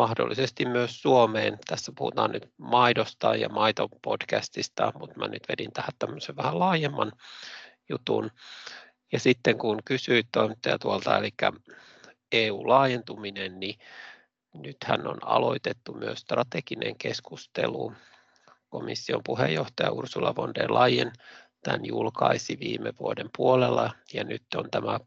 Mahdollisesti 0.00 0.64
myös 0.64 1.02
Suomeen. 1.02 1.58
Tässä 1.66 1.92
puhutaan 1.98 2.30
nyt 2.30 2.52
maidosta 2.58 3.36
ja 3.36 3.48
maitopodcastista, 3.48 4.92
mutta 4.98 5.18
mä 5.18 5.28
nyt 5.28 5.42
vedin 5.48 5.72
tähän 5.72 5.92
tämmöisen 5.98 6.36
vähän 6.36 6.58
laajemman 6.58 7.12
jutun. 7.88 8.30
Ja 9.12 9.20
sitten 9.20 9.58
kun 9.58 9.78
kysyit 9.84 10.26
toimittaja 10.32 10.78
tuolta, 10.78 11.18
eli 11.18 11.30
EU-laajentuminen, 12.32 13.60
niin 13.60 13.78
nythän 14.54 15.06
on 15.06 15.18
aloitettu 15.24 15.92
myös 15.92 16.18
strateginen 16.18 16.98
keskustelu. 16.98 17.92
Komission 18.68 19.20
puheenjohtaja 19.26 19.92
Ursula 19.92 20.36
von 20.36 20.54
der 20.54 20.74
Leyen 20.74 21.12
tämän 21.62 21.86
julkaisi 21.86 22.58
viime 22.60 22.92
vuoden 23.00 23.30
puolella 23.36 23.90
ja 24.14 24.24
nyt 24.24 24.42
on 24.56 24.70
tämä 24.70 25.00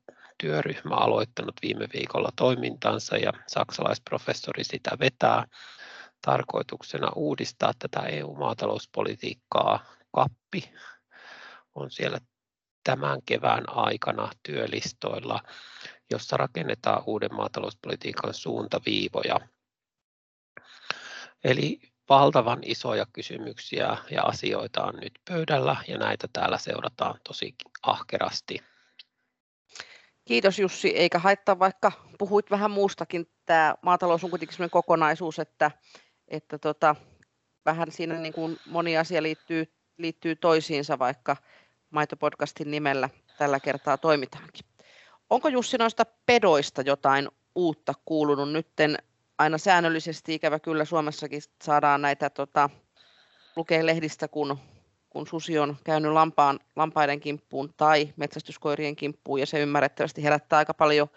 työryhmä 0.44 0.96
aloittanut 0.96 1.56
viime 1.62 1.88
viikolla 1.94 2.30
toimintansa 2.36 3.18
ja 3.18 3.34
saksalaisprofessori 3.48 4.64
sitä 4.64 4.92
vetää 5.00 5.46
tarkoituksena 6.26 7.12
uudistaa 7.16 7.72
tätä 7.80 8.00
EU-maatalouspolitiikkaa. 8.00 9.86
Kappi 10.16 10.74
on 11.76 11.92
siellä 11.92 12.18
tämän 12.84 13.20
kevään 13.26 13.64
aikana 13.68 14.30
työlistoilla, 14.44 15.40
jossa 16.12 16.38
rakennetaan 16.38 17.04
uuden 17.06 17.36
maatalouspolitiikan 17.36 18.34
suuntaviivoja. 18.34 19.40
Eli 21.44 21.80
valtavan 22.10 22.60
isoja 22.66 23.06
kysymyksiä 23.14 23.98
ja 24.12 24.24
asioita 24.24 24.84
on 24.84 24.96
nyt 24.96 25.14
pöydällä 25.30 25.76
ja 25.88 25.98
näitä 25.98 26.28
täällä 26.34 26.58
seurataan 26.58 27.20
tosi 27.28 27.56
ahkerasti. 27.84 28.73
Kiitos 30.26 30.60
Jussi, 30.60 30.90
eikä 30.90 31.20
haittaa 31.20 31.60
vaikka 31.60 31.92
puhuit 32.20 32.52
vähän 32.52 32.72
muustakin. 32.72 33.28
Tämä 33.46 33.76
maatalous 33.82 34.24
on 34.24 34.30
kuitenkin 34.30 34.56
sellainen 34.56 34.72
kokonaisuus, 34.72 35.40
että, 35.40 35.72
että 36.28 36.58
tota, 36.58 36.96
vähän 37.66 37.92
siinä 37.92 38.16
niin 38.16 38.34
kuin 38.34 38.58
moni 38.66 38.98
asia 38.98 39.24
liittyy, 39.24 39.74
liittyy 39.98 40.36
toisiinsa, 40.36 41.00
vaikka 41.00 41.38
maitopodcastin 41.90 42.72
nimellä 42.72 43.10
tällä 43.38 43.60
kertaa 43.60 43.98
toimitaankin. 43.98 44.66
Onko 45.30 45.48
Jussi 45.48 45.78
noista 45.78 46.06
pedoista 46.26 46.82
jotain 46.82 47.30
uutta 47.56 47.94
kuulunut 48.06 48.52
nytten 48.52 48.98
aina 49.38 49.58
säännöllisesti 49.58 50.34
ikävä 50.34 50.60
kyllä 50.60 50.86
Suomessakin 50.86 51.42
saadaan 51.64 52.02
näitä 52.02 52.30
tota, 52.30 52.70
lukee 53.56 53.86
lehdistä, 53.86 54.28
kun, 54.28 54.60
kun 55.14 55.28
susi 55.28 55.60
on 55.60 55.78
käynyt 55.84 56.12
lampaan, 56.12 56.60
lampaiden 56.76 57.20
kimppuun 57.20 57.74
tai 57.78 58.14
metsästyskoirien 58.16 58.96
kimppuun 58.96 59.40
ja 59.40 59.46
se 59.46 59.60
ymmärrettävästi 59.60 60.24
herättää 60.24 60.60
aika 60.60 60.74
paljon 60.74 61.08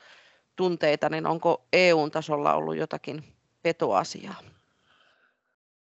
tunteita, 0.56 1.08
niin 1.08 1.26
onko 1.26 1.64
EU-tasolla 1.72 2.54
ollut 2.54 2.76
jotakin 2.76 3.24
petoasiaa? 3.62 4.40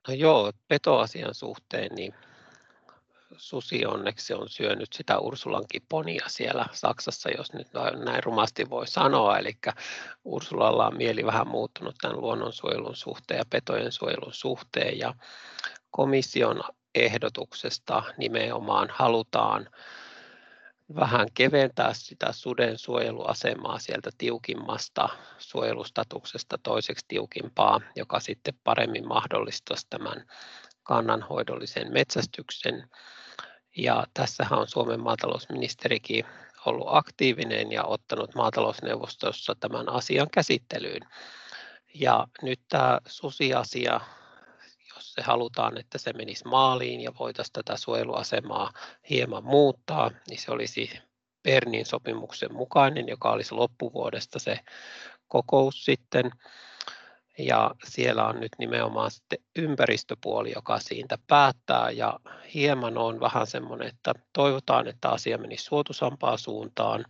No 0.08 0.14
joo, 0.14 0.52
petoasian 0.68 1.34
suhteen 1.34 1.96
niin 1.96 2.14
susi 3.38 3.86
onneksi 3.86 4.34
on 4.34 4.50
syönyt 4.50 4.94
sitä 4.94 5.20
Ursulan 5.20 5.66
kiponia 5.72 6.26
siellä 6.28 6.66
Saksassa, 6.72 7.30
jos 7.30 7.54
nyt 7.54 7.68
näin 8.06 8.24
rumasti 8.24 8.70
voi 8.70 8.88
sanoa. 8.88 9.38
Eli 9.38 9.58
Ursulalla 10.26 10.88
on 10.88 10.98
mieli 10.98 11.26
vähän 11.26 11.48
muuttunut 11.48 11.96
tämän 12.02 12.22
luonnonsuojelun 12.22 12.96
suhteen 12.96 13.38
ja 13.38 13.46
petojen 13.50 13.92
suojelun 13.92 14.34
suhteen. 14.34 15.00
Ja 15.00 15.14
komission 15.92 16.62
ehdotuksesta 16.96 18.04
nimenomaan 18.18 18.90
halutaan 18.92 19.70
vähän 20.96 21.28
keventää 21.34 21.94
sitä 21.94 22.32
suden 22.32 22.78
suojeluasemaa 22.78 23.80
sieltä 23.80 24.10
tiukimmasta 24.18 25.10
suojelustatuksesta 25.38 26.58
toiseksi 26.64 27.06
tiukimpaa, 27.08 27.82
joka 27.96 28.20
sitten 28.20 28.54
paremmin 28.64 29.08
mahdollistaisi 29.08 29.88
tämän 29.90 30.26
kannanhoidollisen 30.84 31.94
metsästyksen 31.94 32.90
ja 33.78 34.04
tässähän 34.14 34.60
on 34.60 34.68
Suomen 34.68 35.00
maatalousministerikin 35.00 36.26
ollut 36.66 36.88
aktiivinen 36.90 37.72
ja 37.72 37.84
ottanut 37.84 38.36
maatalousneuvostossa 38.36 39.56
tämän 39.60 39.90
asian 39.90 40.28
käsittelyyn. 40.34 41.02
Ja 41.94 42.28
nyt 42.42 42.60
tämä 42.70 43.00
susiasia, 43.08 44.00
se 45.14 45.22
halutaan, 45.22 45.78
että 45.78 45.98
se 45.98 46.14
menisi 46.14 46.48
maaliin 46.48 47.02
ja 47.02 47.12
voitaisiin 47.20 47.54
tätä 47.54 47.78
suojeluasemaa 47.78 48.72
hieman 49.10 49.44
muuttaa, 49.44 50.12
niin 50.30 50.40
se 50.40 50.52
olisi 50.52 50.90
Bernin 51.44 51.86
sopimuksen 51.86 52.54
mukainen, 52.54 53.08
joka 53.08 53.32
olisi 53.32 53.56
loppuvuodesta 53.56 54.40
se 54.40 54.60
kokous 55.28 55.86
sitten. 55.86 56.32
ja 57.40 57.72
siellä 57.88 58.28
on 58.28 58.40
nyt 58.40 58.52
nimenomaan 58.60 59.12
sitten 59.12 59.40
ympäristöpuoli, 59.56 60.52
joka 60.56 60.80
siitä 60.80 61.18
päättää 61.28 61.92
ja 61.92 62.20
hieman 62.54 62.98
on 62.98 63.20
vähän 63.20 63.48
semmoinen, 63.48 63.88
että 63.88 64.14
toivotaan, 64.34 64.88
että 64.88 65.10
asia 65.10 65.38
menisi 65.38 65.64
suotuisampaan 65.64 66.38
suuntaan 66.38 67.06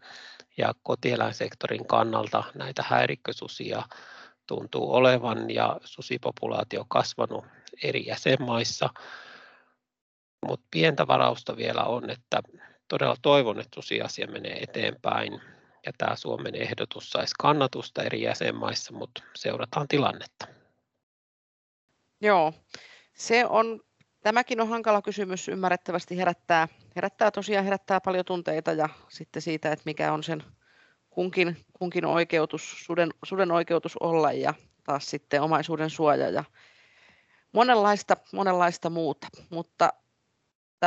ja 0.57 0.73
kotieläinsektorin 0.83 1.87
kannalta 1.87 2.43
näitä 2.55 2.83
häirikkösusia 2.87 3.83
tuntuu 4.51 4.93
olevan 4.93 5.49
ja 5.49 5.79
susipopulaatio 5.83 6.85
kasvanut 6.87 7.45
eri 7.83 8.05
jäsenmaissa, 8.05 8.89
mutta 10.47 10.67
pientä 10.71 11.07
varausta 11.07 11.57
vielä 11.57 11.83
on, 11.83 12.09
että 12.09 12.41
todella 12.87 13.15
toivon, 13.21 13.59
että 13.59 13.75
susiasia 13.75 14.27
menee 14.27 14.63
eteenpäin 14.63 15.41
ja 15.85 15.91
tämä 15.97 16.15
Suomen 16.15 16.55
ehdotus 16.55 17.09
saisi 17.09 17.33
kannatusta 17.39 18.03
eri 18.03 18.21
jäsenmaissa, 18.21 18.93
mutta 18.93 19.23
seurataan 19.35 19.87
tilannetta. 19.87 20.47
Joo, 22.21 22.53
se 23.13 23.45
on, 23.45 23.79
tämäkin 24.21 24.61
on 24.61 24.69
hankala 24.69 25.01
kysymys, 25.01 25.47
ymmärrettävästi 25.47 26.17
herättää, 26.17 26.67
herättää 26.95 27.31
tosiaan 27.31 27.65
herättää 27.65 28.01
paljon 28.01 28.25
tunteita 28.25 28.71
ja 28.71 28.89
sitten 29.09 29.41
siitä, 29.41 29.71
että 29.71 29.83
mikä 29.85 30.13
on 30.13 30.23
sen 30.23 30.43
kunkin, 31.11 31.57
kunkin 31.73 32.05
oikeutus, 32.05 32.85
suden, 32.85 33.09
suden 33.25 33.51
oikeutus 33.51 33.97
olla 33.97 34.31
ja 34.31 34.53
taas 34.83 35.09
sitten 35.09 35.41
omaisuuden 35.41 35.89
suoja 35.89 36.29
ja 36.29 36.43
monenlaista, 37.51 38.17
monenlaista 38.33 38.89
muuta, 38.89 39.27
mutta 39.49 39.93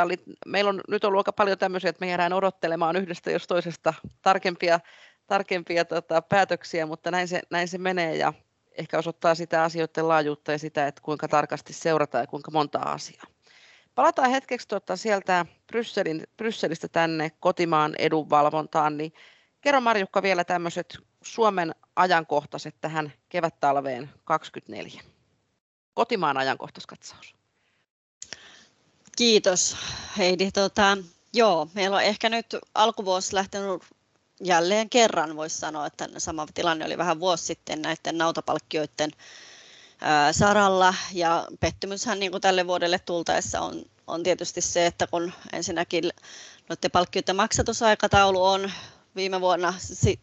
oli, 0.02 0.16
meillä 0.47 0.69
on 0.69 0.81
nyt 0.88 1.04
ollut 1.04 1.19
aika 1.19 1.33
paljon 1.33 1.59
tämmöisiä, 1.59 1.90
että 1.90 2.04
me 2.04 2.09
jäädään 2.09 2.33
odottelemaan 2.33 2.97
yhdestä 2.97 3.31
jos 3.31 3.47
toisesta 3.47 3.95
tarkempia, 4.23 4.81
tarkempia 5.26 5.85
tota, 5.85 6.23
päätöksiä, 6.23 6.87
mutta 6.87 7.11
näin 7.11 7.28
se, 7.28 7.43
näin 7.50 7.69
se 7.69 7.78
menee 7.78 8.16
ja 8.16 8.33
ehkä 8.78 8.99
osoittaa 8.99 9.35
sitä 9.35 9.62
asioiden 9.62 10.09
laajuutta 10.09 10.52
ja 10.52 10.59
sitä, 10.59 10.87
että 10.87 11.02
kuinka 11.04 11.28
tarkasti 11.28 11.73
seurataan 11.73 12.23
ja 12.23 12.26
kuinka 12.26 12.50
monta 12.50 12.78
asiaa. 12.78 13.25
Palataan 13.95 14.31
hetkeksi 14.31 14.69
tuota, 14.69 14.97
sieltä 14.97 15.47
Brysselin, 15.66 16.23
Brysselistä 16.37 16.88
tänne 16.88 17.31
kotimaan 17.40 17.95
edunvalvontaan, 17.99 18.97
niin 18.97 19.12
kerro 19.64 19.80
Marjukka 19.80 20.23
vielä 20.23 20.44
tämmöiset 20.44 20.99
Suomen 21.23 21.75
ajankohtaiset 21.97 22.75
tähän 22.80 23.12
kevät-talveen 23.28 24.11
24. 24.25 25.02
Kotimaan 25.94 26.37
ajankohtaiskatsaus. 26.37 27.35
Kiitos 29.16 29.76
Heidi. 30.18 30.52
Tota, 30.52 30.99
joo, 31.33 31.68
meillä 31.75 31.97
on 31.97 32.02
ehkä 32.02 32.28
nyt 32.28 32.47
alkuvuosi 32.75 33.35
lähtenyt 33.35 33.83
jälleen 34.40 34.90
kerran, 34.90 35.37
voisi 35.37 35.59
sanoa, 35.59 35.87
että 35.87 36.09
sama 36.18 36.47
tilanne 36.54 36.85
oli 36.85 36.99
vähän 36.99 37.21
vuosi 37.21 37.44
sitten 37.44 37.83
näiden 37.83 38.18
nautapalkkioiden 38.18 39.11
ää, 40.00 40.33
saralla. 40.33 40.94
Ja 41.12 41.47
pettymyshän 41.61 42.21
niin 42.21 42.30
kuin 42.30 42.40
tälle 42.40 42.66
vuodelle 42.66 42.99
tultaessa 42.99 43.61
on, 43.61 43.83
on 44.06 44.23
tietysti 44.23 44.61
se, 44.61 44.87
että 44.87 45.06
kun 45.06 45.33
ensinnäkin 45.52 46.11
noiden 46.68 46.90
palkkioiden 46.90 47.37
maksatusaikataulu 47.37 48.44
on 48.44 48.71
viime 49.16 49.40
vuonna 49.40 49.75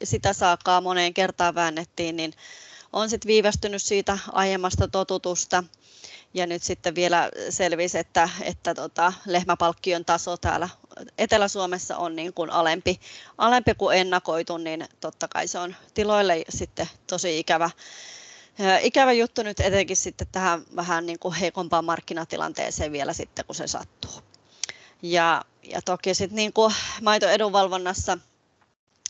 sitä 0.03 0.33
saakkaa 0.33 0.81
moneen 0.81 1.13
kertaan 1.13 1.55
väännettiin, 1.55 2.15
niin 2.15 2.33
on 2.93 3.09
sitten 3.09 3.27
viivästynyt 3.27 3.81
siitä 3.81 4.17
aiemmasta 4.31 4.87
totutusta 4.87 5.63
ja 6.33 6.47
nyt 6.47 6.63
sitten 6.63 6.95
vielä 6.95 7.29
selvisi, 7.49 7.97
että, 7.97 8.29
että 8.41 8.75
tota, 8.75 9.13
lehmäpalkkion 9.25 10.05
taso 10.05 10.37
täällä 10.37 10.69
Etelä-Suomessa 11.17 11.97
on 11.97 12.15
niin 12.15 12.33
kuin 12.33 12.49
alempi, 12.49 12.99
alempi 13.37 13.73
kuin 13.73 13.97
ennakoitu, 13.97 14.57
niin 14.57 14.87
totta 14.99 15.27
kai 15.27 15.47
se 15.47 15.59
on 15.59 15.75
tiloille 15.93 16.43
sitten 16.49 16.89
tosi 17.07 17.39
ikävä, 17.39 17.69
ikävä 18.81 19.11
juttu 19.11 19.43
nyt 19.43 19.59
etenkin 19.59 19.97
sitten 19.97 20.27
tähän 20.31 20.63
vähän 20.75 21.05
niin 21.05 21.19
kuin 21.19 21.33
heikompaan 21.33 21.85
markkinatilanteeseen 21.85 22.91
vielä 22.91 23.13
sitten, 23.13 23.45
kun 23.45 23.55
se 23.55 23.67
sattuu. 23.67 24.21
Ja, 25.01 25.45
ja 25.63 25.81
toki 25.81 26.13
sitten 26.13 26.35
niin 26.35 26.53
kuin 26.53 26.73
maitoedunvalvonnassa 27.01 28.17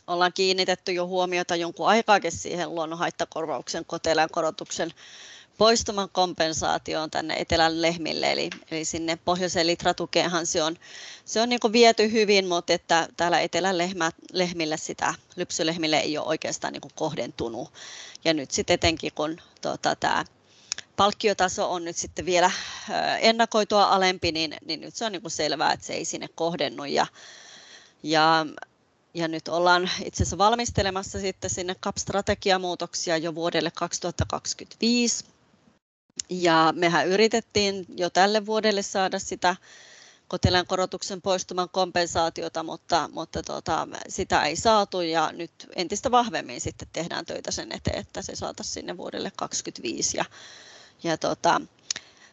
ollaan 0.08 0.34
kiinnitetty 0.34 0.92
jo 0.92 1.08
huomiota 1.08 1.56
jonkun 1.56 1.88
aikaakin 1.88 2.32
siihen 2.32 2.76
luonnonhaittakorvauksen 2.76 3.86
korotuksen 4.32 4.94
poistuman 5.58 6.10
kompensaatioon 6.10 7.12
tänne 7.12 7.34
etelän 7.34 7.82
lehmille, 7.82 8.32
eli, 8.32 8.50
eli 8.72 8.86
sinne 8.86 9.18
pohjoiseen 9.26 9.68
litratukeenhan 9.68 10.46
se 10.46 10.64
on, 10.64 10.78
se 11.26 11.42
on 11.42 11.50
niin 11.50 11.60
viety 11.72 12.12
hyvin, 12.12 12.48
mutta 12.48 12.74
että 12.74 13.08
täällä 13.18 13.40
etelän 13.40 13.78
lehmä, 13.78 14.12
lehmille 14.34 14.78
sitä 14.78 15.14
lypsylehmille 15.36 15.98
ei 15.98 16.18
ole 16.18 16.28
oikeastaan 16.28 16.74
niin 16.74 16.92
kohdentunut. 16.96 17.74
Ja 18.26 18.34
nyt 18.34 18.52
sitten 18.52 18.74
etenkin 18.74 19.12
kun 19.16 19.38
tota, 19.62 19.96
tämä 19.96 20.26
palkkiotaso 20.96 21.72
on 21.72 21.86
nyt 21.86 21.98
sitten 21.98 22.26
vielä 22.26 22.52
ennakoitua 23.20 23.84
alempi, 23.84 24.32
niin, 24.32 24.56
niin 24.66 24.82
nyt 24.82 24.96
se 24.96 25.06
on 25.06 25.12
niin 25.12 25.22
selvää, 25.28 25.74
että 25.74 25.86
se 25.86 25.94
ei 25.94 26.06
sinne 26.06 26.28
kohdennu. 26.36 26.86
Ja, 26.86 27.08
ja, 28.04 28.46
ja 29.14 29.28
nyt 29.28 29.48
ollaan 29.48 29.90
itse 30.06 30.24
asiassa 30.24 30.38
valmistelemassa 30.38 31.20
sitten 31.20 31.50
sinne 31.50 31.76
CAP-strategiamuutoksia 31.76 33.18
jo 33.18 33.36
vuodelle 33.36 33.72
2025. 33.72 35.26
Ja 36.30 36.74
mehän 36.76 37.08
yritettiin 37.08 37.86
jo 37.98 38.10
tälle 38.10 38.46
vuodelle 38.46 38.82
saada 38.82 39.20
sitä 39.20 39.56
kotelän 40.28 40.68
korotuksen 40.68 41.22
poistuman 41.22 41.70
kompensaatiota, 41.70 42.64
mutta, 42.64 43.10
mutta 43.14 43.44
tota, 43.44 43.88
sitä 44.08 44.44
ei 44.44 44.56
saatu 44.56 45.02
ja 45.02 45.32
nyt 45.32 45.52
entistä 45.76 46.12
vahvemmin 46.12 46.62
sitten 46.62 46.88
tehdään 46.94 47.26
töitä 47.26 47.52
sen 47.52 47.72
eteen, 47.72 48.00
että 48.00 48.22
se 48.22 48.36
saataisiin 48.36 48.74
sinne 48.74 48.98
vuodelle 48.98 49.32
2025. 49.36 50.18
Ja, 50.18 50.26
ja 51.04 51.18
tota, 51.18 51.62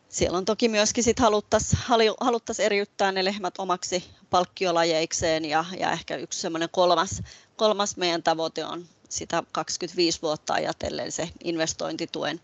siellä 0.08 0.38
on 0.38 0.44
toki 0.44 0.68
myöskin 0.68 1.04
sit 1.04 1.18
haluttaisiin 1.18 1.82
haluttais 2.20 2.60
eriyttää 2.60 3.12
ne 3.12 3.24
lehmät 3.24 3.54
omaksi 3.58 4.04
palkkiolajeikseen 4.30 5.44
ja, 5.44 5.64
ja 5.78 5.92
ehkä 5.92 6.16
yksi 6.16 6.40
semmoinen 6.40 6.68
kolmas, 6.72 7.22
kolmas 7.56 7.96
meidän 7.96 8.22
tavoite 8.22 8.64
on 8.64 8.86
sitä 9.08 9.42
25 9.52 10.22
vuotta 10.22 10.54
ajatellen 10.54 11.12
se 11.12 11.30
investointituen 11.44 12.40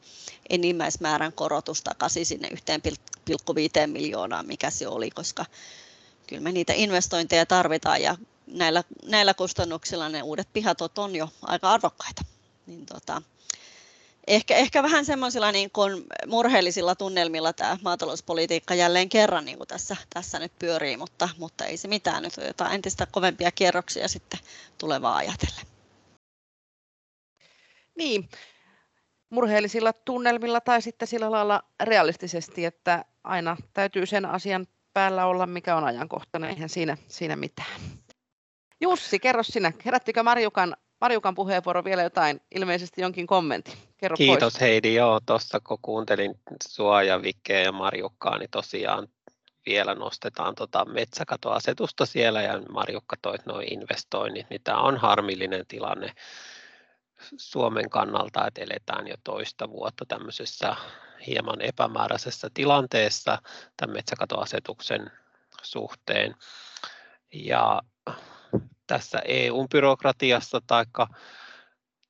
enimmäismäärän 0.51 1.33
korotus 1.33 1.83
takaisin 1.83 2.27
sinne 2.27 2.49
1,5 2.49 3.87
miljoonaa, 3.87 4.43
mikä 4.43 4.71
se 4.71 4.89
oli, 4.89 5.11
koska 5.11 5.45
kyllä 6.27 6.43
me 6.43 6.53
niitä 6.53 6.73
investointeja 6.73 7.47
tarvitaan 7.47 8.03
ja 8.03 8.17
näillä, 8.47 8.85
näillä 9.05 9.35
kustannuksilla 9.35 10.09
ne 10.09 10.23
uudet 10.23 10.49
pihatot 10.53 10.99
on 10.99 11.17
jo 11.17 11.29
aika 11.43 11.71
arvokkaita. 11.71 12.23
Niin 12.67 12.87
tota, 12.87 13.23
ehkä, 14.27 14.57
ehkä 14.57 14.83
vähän 14.83 15.05
semmoisilla 15.05 15.53
niin 15.53 15.71
kuin 15.71 16.05
murheellisilla 16.27 16.95
tunnelmilla 16.95 17.53
tämä 17.53 17.79
maatalouspolitiikka 17.83 18.75
jälleen 18.75 19.09
kerran 19.09 19.45
niin 19.45 19.59
kuin 19.59 19.69
tässä, 19.69 19.97
tässä 20.15 20.39
nyt 20.39 20.53
pyörii, 20.59 20.97
mutta, 20.97 21.29
mutta 21.39 21.65
ei 21.65 21.77
se 21.77 21.89
mitään. 21.89 22.23
Nyt 22.23 22.33
jotain 22.47 22.75
entistä 22.75 23.07
kovempia 23.07 23.51
kierroksia 23.53 24.09
sitten 24.09 24.41
tulevaa 24.79 25.17
ajatellen. 25.17 25.67
Niin, 27.99 28.29
murheellisilla 29.31 29.93
tunnelmilla 29.93 30.61
tai 30.61 30.83
sitten 30.83 31.09
sillä 31.09 31.31
lailla 31.31 31.63
realistisesti, 31.83 32.65
että 32.65 33.05
aina 33.25 33.57
täytyy 33.73 34.07
sen 34.07 34.27
asian 34.27 34.67
päällä 34.93 35.27
olla, 35.27 35.47
mikä 35.47 35.77
on 35.77 35.85
ajankohtainen, 35.85 36.51
eihän 36.51 36.69
siinä, 36.69 36.97
siinä 37.09 37.37
mitään. 37.37 37.81
Jussi, 38.81 39.19
kerro 39.19 39.43
sinä, 39.43 39.73
herättikö 39.85 40.23
Marjukan, 40.23 40.77
Marjukan 41.01 41.35
puheenvuoro 41.35 41.85
vielä 41.85 42.03
jotain, 42.03 42.41
ilmeisesti 42.55 43.01
jonkin 43.01 43.27
kommentti? 43.27 43.79
Kerro 43.97 44.17
Kiitos 44.17 44.53
pois. 44.53 44.61
Heidi, 44.61 44.95
joo, 44.95 45.21
tuossa 45.27 45.61
kun 45.61 45.79
kuuntelin 45.83 46.35
sua 46.69 47.03
ja 47.03 47.23
Vikkeä 47.23 47.61
ja 47.61 47.73
Marjukkaa, 47.73 48.39
niin 48.39 48.51
tosiaan 48.51 49.09
vielä 49.67 49.95
nostetaan 49.95 50.55
tota 50.55 50.85
metsäkatoasetusta 50.85 52.07
siellä 52.07 52.43
ja 52.43 52.63
Marjukka 52.69 53.17
toit 53.23 53.47
noin 53.47 53.73
investoinnit, 53.73 54.51
niin 54.51 54.61
tämä 54.65 54.79
on 54.79 54.97
harmillinen 54.97 55.67
tilanne 55.69 56.13
Suomen 57.37 57.91
kannalta, 57.91 58.47
että 58.47 58.61
eletään 58.61 59.09
jo 59.09 59.15
toista 59.25 59.71
vuotta 59.71 60.05
tämmöisessä 60.09 60.77
hieman 61.27 61.61
epämääräisessä 61.61 62.49
tilanteessa 62.55 63.39
tämän 63.77 63.97
metsäkatoasetuksen 63.97 65.11
suhteen. 65.63 66.35
Ja 67.33 67.83
tässä 68.87 69.19
EU-byrokratiassa 69.25 70.61
tai 70.67 70.85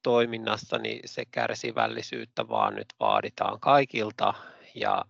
toiminnassa 0.02 0.78
niin 0.78 1.00
se 1.04 1.24
kärsivällisyyttä 1.30 2.48
vaan 2.48 2.74
nyt 2.74 2.86
vaaditaan 3.00 3.60
kaikilta 3.60 4.34
ja 4.74 5.04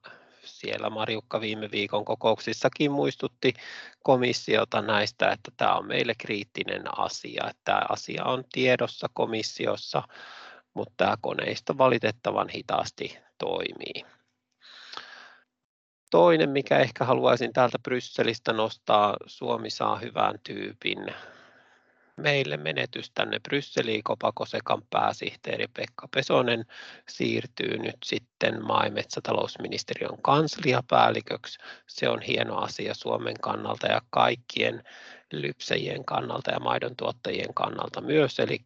siellä 0.44 0.90
Marjukka 0.90 1.40
viime 1.40 1.70
viikon 1.70 2.05
kokouksissakin 2.05 2.92
muistutti 2.92 3.55
komissiota 4.03 4.83
näistä, 4.83 5.33
että 5.33 5.51
tämä 5.57 5.75
on 5.75 5.87
meille 5.87 6.14
kriittinen 6.18 6.99
asia, 6.99 7.44
että 7.51 7.62
tämä 7.64 7.83
asia 7.88 8.25
on 8.25 8.44
tiedossa 8.53 9.07
komissiossa, 9.12 10.03
mutta 10.75 10.94
tämä 10.97 11.16
koneisto 11.20 11.79
valitettavan 11.79 12.49
hitaasti 12.49 13.18
toimii. 13.38 14.13
Toinen, 16.14 16.50
mikä 16.50 16.79
ehkä 16.79 17.05
haluaisin 17.05 17.53
täältä 17.53 17.79
Brysselistä 17.79 18.53
nostaa, 18.53 19.16
Suomi 19.27 19.70
saa 19.70 19.98
hyvän 19.98 20.35
tyypin 20.44 21.07
meille 22.16 22.57
menetys 22.57 23.11
tänne 23.14 23.40
Brysseliin. 23.40 24.03
Kopakosekan 24.05 24.83
pääsihteeri 24.90 25.66
Pekka 25.66 26.09
Pesonen 26.14 26.64
siirtyy 27.09 27.79
nyt 27.79 27.96
sitten 28.05 28.66
maa- 28.66 28.85
ja 28.85 28.90
metsätalousministeriön 28.90 30.22
kansliapäälliköksi. 30.22 31.59
Se 31.87 32.09
on 32.09 32.22
hieno 32.22 32.57
asia 32.57 32.94
Suomen 32.94 33.37
kannalta 33.40 33.87
ja 33.87 34.00
kaikkien 34.11 34.83
lypsäjien 35.33 36.05
kannalta 36.05 36.50
ja 36.50 36.61
maidon 36.61 36.96
tuottajien 36.96 37.55
kannalta 37.55 38.00
myös. 38.00 38.40
Eli 38.40 38.59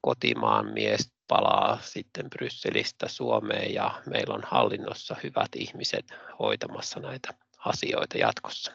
kotimaan 0.00 0.66
mies 0.72 1.11
palaa 1.32 1.78
sitten 1.82 2.30
Brysselistä 2.30 3.08
Suomeen 3.08 3.74
ja 3.74 4.02
meillä 4.06 4.34
on 4.34 4.42
hallinnossa 4.46 5.16
hyvät 5.22 5.48
ihmiset 5.56 6.06
hoitamassa 6.38 7.00
näitä 7.00 7.34
asioita 7.58 8.18
jatkossa. 8.18 8.72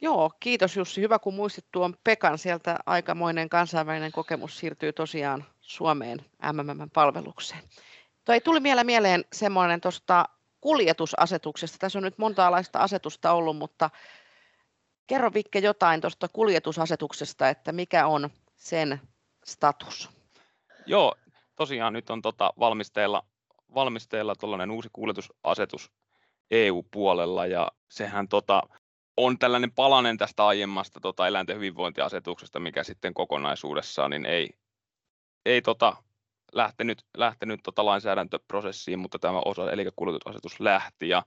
Joo, 0.00 0.30
kiitos 0.40 0.76
Jussi. 0.76 1.00
Hyvä, 1.00 1.18
kun 1.18 1.34
muistit 1.34 1.64
tuon 1.72 1.96
Pekan. 2.04 2.38
Sieltä 2.38 2.78
aikamoinen 2.86 3.48
kansainvälinen 3.48 4.12
kokemus 4.12 4.58
siirtyy 4.58 4.92
tosiaan 4.92 5.44
Suomeen 5.60 6.18
MMM-palvelukseen. 6.52 7.62
Toi 8.24 8.40
tuli 8.40 8.62
vielä 8.62 8.84
mieleen 8.84 9.24
semmoinen 9.32 9.80
tuosta 9.80 10.24
kuljetusasetuksesta. 10.60 11.78
Tässä 11.78 11.98
on 11.98 12.02
nyt 12.02 12.18
monta 12.18 12.46
alaista 12.46 12.78
asetusta 12.78 13.32
ollut, 13.32 13.56
mutta 13.56 13.90
kerro 15.06 15.30
Vikke 15.34 15.58
jotain 15.58 16.00
tuosta 16.00 16.28
kuljetusasetuksesta, 16.28 17.48
että 17.48 17.72
mikä 17.72 18.06
on 18.06 18.30
sen 18.56 19.00
status? 19.44 20.10
Joo, 20.86 21.14
tosiaan 21.60 21.92
nyt 21.92 22.10
on 22.10 22.22
tota 22.22 22.52
valmisteilla, 22.58 23.22
valmisteilla 23.74 24.34
uusi 24.70 24.88
kuljetusasetus 24.92 25.90
EU-puolella 26.50 27.46
ja 27.46 27.68
sehän 27.88 28.28
tota, 28.28 28.62
on 29.16 29.38
tällainen 29.38 29.72
palanen 29.72 30.18
tästä 30.18 30.46
aiemmasta 30.46 31.00
tota, 31.00 31.26
eläinten 31.26 31.56
hyvinvointiasetuksesta, 31.56 32.60
mikä 32.60 32.84
sitten 32.84 33.14
kokonaisuudessaan 33.14 34.10
niin 34.10 34.26
ei, 34.26 34.50
ei 35.46 35.62
tota, 35.62 35.96
lähtenyt, 36.52 37.04
lähtenyt 37.16 37.60
tota 37.62 37.84
lainsäädäntöprosessiin, 37.84 38.98
mutta 38.98 39.18
tämä 39.18 39.42
osa, 39.44 39.70
eli 39.70 39.86
kuljetusasetus 39.96 40.60
lähti 40.60 41.08
ja 41.08 41.22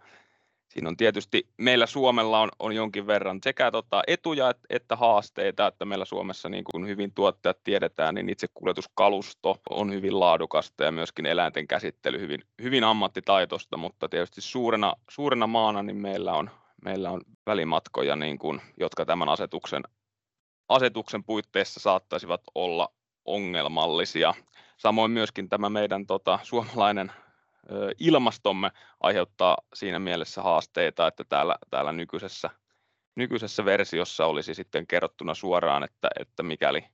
siinä 0.74 0.90
on 0.90 0.98
tietysti, 0.98 1.48
meillä 1.58 1.86
Suomella 1.86 2.40
on, 2.40 2.50
on 2.60 2.76
jonkin 2.76 3.08
verran 3.08 3.40
sekä 3.44 3.72
tota 3.72 4.04
etuja 4.08 4.50
että, 4.50 4.64
että 4.70 4.96
haasteita, 4.96 5.68
että 5.68 5.86
meillä 5.86 6.06
Suomessa 6.06 6.50
niin 6.50 6.64
kuin 6.64 6.88
hyvin 6.88 7.14
tuottajat 7.14 7.64
tiedetään, 7.64 8.16
niin 8.16 8.30
itse 8.30 8.48
kuljetuskalusto 8.54 9.62
on 9.70 9.92
hyvin 9.92 10.20
laadukasta 10.20 10.84
ja 10.84 10.92
myöskin 10.92 11.26
eläinten 11.26 11.68
käsittely 11.68 12.20
hyvin, 12.20 12.42
hyvin 12.62 12.84
ammattitaitoista, 12.84 13.78
mutta 13.78 14.10
tietysti 14.10 14.42
suurena, 14.42 14.94
suurena 15.10 15.48
maana 15.48 15.84
niin 15.84 15.98
meillä 15.98 16.34
on, 16.34 16.50
meillä 16.86 17.12
on 17.12 17.22
välimatkoja, 17.46 18.16
niin 18.16 18.40
kuin, 18.40 18.62
jotka 18.80 19.06
tämän 19.06 19.30
asetuksen, 19.30 19.84
asetuksen 20.70 21.24
puitteissa 21.24 21.80
saattaisivat 21.80 22.42
olla 22.56 22.90
ongelmallisia. 23.26 24.34
Samoin 24.78 25.12
myöskin 25.12 25.50
tämä 25.50 25.70
meidän 25.70 26.06
tota, 26.06 26.40
suomalainen 26.44 27.12
ilmastomme 28.00 28.72
aiheuttaa 29.00 29.58
siinä 29.74 30.00
mielessä 30.00 30.42
haasteita, 30.42 31.08
että 31.08 31.24
täällä, 31.24 31.56
täällä 31.70 31.92
nykyisessä, 31.92 32.50
nykyisessä 33.16 33.66
versiossa 33.66 34.26
olisi 34.26 34.54
sitten 34.54 34.88
kerrottuna 34.88 35.34
suoraan, 35.34 35.84
että, 35.84 36.10
että 36.20 36.44
mikäli, 36.44 36.86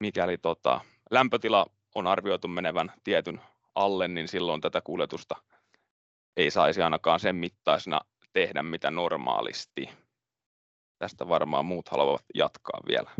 mikäli 0.00 0.38
tota, 0.38 0.80
lämpötila 1.10 1.66
on 1.94 2.06
arvioitu 2.06 2.48
menevän 2.48 2.92
tietyn 3.04 3.40
alle, 3.74 4.08
niin 4.08 4.28
silloin 4.28 4.60
tätä 4.60 4.80
kuljetusta 4.80 5.36
ei 6.36 6.50
saisi 6.50 6.82
ainakaan 6.82 7.20
sen 7.20 7.36
mittaisena 7.36 8.00
tehdä 8.32 8.62
mitä 8.62 8.90
normaalisti. 8.90 9.90
Tästä 10.98 11.28
varmaan 11.28 11.64
muut 11.64 11.88
haluavat 11.88 12.24
jatkaa 12.34 12.80
vielä. 12.88 13.10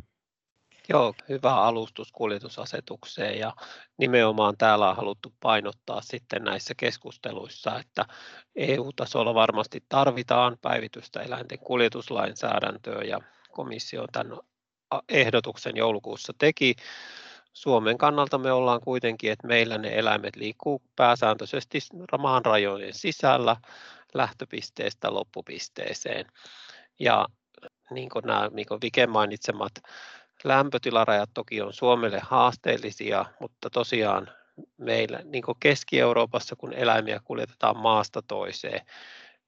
Joo, 0.89 1.15
hyvä 1.29 1.55
alustus 1.55 2.13
kuljetusasetukseen 2.13 3.39
ja 3.39 3.53
nimenomaan 3.99 4.57
täällä 4.59 4.91
on 4.91 4.97
haluttu 4.97 5.33
painottaa 5.41 6.01
sitten 6.01 6.45
näissä 6.45 6.75
keskusteluissa, 6.77 7.79
että 7.79 8.05
EU-tasolla 8.57 9.35
varmasti 9.35 9.85
tarvitaan 9.89 10.59
päivitystä 10.63 11.23
eläinten 11.23 11.59
kuljetuslainsäädäntöön 11.59 13.09
ja 13.09 13.21
komissio 13.51 14.07
tämän 14.13 14.39
ehdotuksen 15.09 15.77
joulukuussa 15.77 16.33
teki. 16.39 16.75
Suomen 17.53 17.99
kannalta 17.99 18.39
me 18.39 18.53
ollaan 18.53 18.81
kuitenkin, 18.81 19.33
että 19.33 19.47
meillä 19.47 19.79
ne 19.79 19.99
eläimet 19.99 20.37
liikkuu 20.37 20.83
pääsääntöisesti 20.97 21.79
maan 22.19 22.45
rajojen 22.45 22.95
sisällä 22.95 23.57
lähtöpisteestä 24.15 25.15
loppupisteeseen. 25.15 26.27
Ja 26.99 27.27
niin 27.91 28.09
kuin 28.11 28.25
nämä 28.25 28.51
niin 28.53 28.67
kuin 28.67 28.81
Vike 28.83 29.07
mainitsemat 29.07 29.73
lämpötilarajat 30.45 31.31
toki 31.35 31.61
on 31.61 31.73
Suomelle 31.73 32.21
haasteellisia, 32.23 33.25
mutta 33.41 33.71
tosiaan 33.71 34.31
meillä 34.77 35.21
niin 35.25 35.45
Keski-Euroopassa, 35.61 36.57
kun 36.57 36.73
eläimiä 36.73 37.21
kuljetetaan 37.25 37.77
maasta 37.77 38.23
toiseen, 38.23 38.87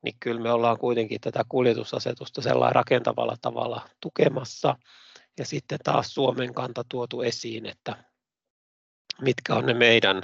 niin 0.03 0.17
kyllä 0.21 0.41
me 0.41 0.53
ollaan 0.53 0.79
kuitenkin 0.79 1.21
tätä 1.21 1.45
kuljetusasetusta 1.49 2.43
sellainen 2.43 2.75
rakentavalla 2.75 3.37
tavalla 3.43 3.89
tukemassa. 4.01 4.77
Ja 5.39 5.45
sitten 5.45 5.79
taas 5.85 6.15
Suomen 6.15 6.55
kanta 6.55 6.85
tuotu 6.89 7.23
esiin, 7.23 7.67
että 7.67 8.05
mitkä 9.21 9.55
on 9.55 9.67
ne 9.67 9.75
meidän 9.75 10.23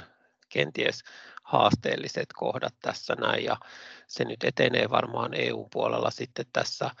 kenties 0.49 1.03
haasteelliset 1.43 2.29
kohdat 2.35 2.75
tässä 2.81 3.15
näin. 3.15 3.43
Ja 3.43 3.57
se 4.07 4.25
nyt 4.25 4.43
etenee 4.43 4.89
varmaan 4.89 5.33
EU-puolella 5.33 6.11
sitten 6.11 6.45
tässä 6.53 6.91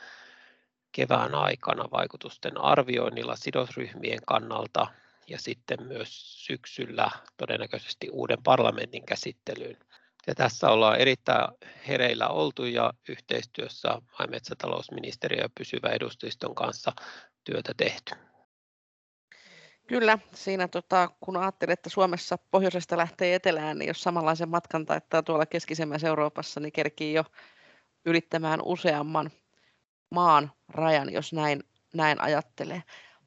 kevään 0.91 1.35
aikana 1.35 1.91
vaikutusten 1.91 2.57
arvioinnilla 2.57 3.35
sidosryhmien 3.35 4.19
kannalta 4.27 4.87
ja 5.27 5.39
sitten 5.39 5.83
myös 5.83 6.45
syksyllä 6.45 7.11
todennäköisesti 7.37 8.09
uuden 8.09 8.43
parlamentin 8.43 9.05
käsittelyyn. 9.05 9.77
Ja 10.27 10.35
tässä 10.35 10.69
ollaan 10.69 10.99
erittäin 10.99 11.47
hereillä 11.87 12.27
oltu 12.27 12.65
ja 12.65 12.93
yhteistyössä 13.09 13.89
maa- 13.89 14.27
metsätalousministeriö 14.27 15.41
ja 15.41 15.49
pysyvä 15.57 15.89
edustuston 15.89 16.55
kanssa 16.55 16.91
työtä 17.43 17.73
tehty. 17.77 18.15
Kyllä, 19.87 20.19
siinä 20.33 20.67
tota, 20.67 21.09
kun 21.19 21.37
ajattelee, 21.37 21.73
että 21.73 21.89
Suomessa 21.89 22.37
pohjoisesta 22.51 22.97
lähtee 22.97 23.35
etelään, 23.35 23.77
niin 23.79 23.87
jos 23.87 24.01
samanlaisen 24.03 24.49
matkan 24.49 24.85
taittaa 24.85 25.23
tuolla 25.23 25.45
keskisemmässä 25.45 26.07
Euroopassa, 26.07 26.59
niin 26.59 26.71
kerkii 26.71 27.13
jo 27.13 27.23
ylittämään 28.05 28.59
useamman 28.65 29.31
maan 30.11 30.51
rajan, 30.69 31.13
jos 31.13 31.33
näin, 31.33 31.63
näin 31.93 32.21
ajattelee. 32.21 32.83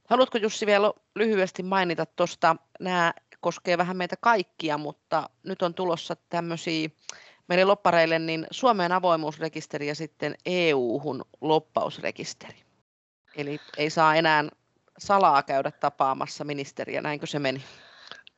Haluatko 0.08 0.38
Jussi 0.38 0.66
vielä 0.66 0.92
lyhyesti 1.14 1.62
mainita 1.62 2.06
tuosta, 2.06 2.56
nämä 2.80 3.14
koskee 3.40 3.78
vähän 3.78 3.96
meitä 3.96 4.16
kaikkia, 4.20 4.78
mutta 4.78 5.30
nyt 5.42 5.62
on 5.62 5.74
tulossa 5.74 6.16
tämmöisiä 6.28 6.88
meille 7.48 7.64
loppareille 7.64 8.18
niin 8.18 8.46
Suomeen 8.50 8.92
avoimuusrekisteri 8.92 9.86
ja 9.86 9.94
sitten 9.94 10.34
EU-hun 10.46 11.24
loppausrekisteri. 11.40 12.58
Eli 13.36 13.60
ei 13.76 13.90
saa 13.90 14.14
enää 14.14 14.44
salaa 14.98 15.42
käydä 15.42 15.70
tapaamassa 15.70 16.44
ministeriä, 16.44 17.00
näinkö 17.00 17.26
se 17.26 17.38
meni? 17.38 17.64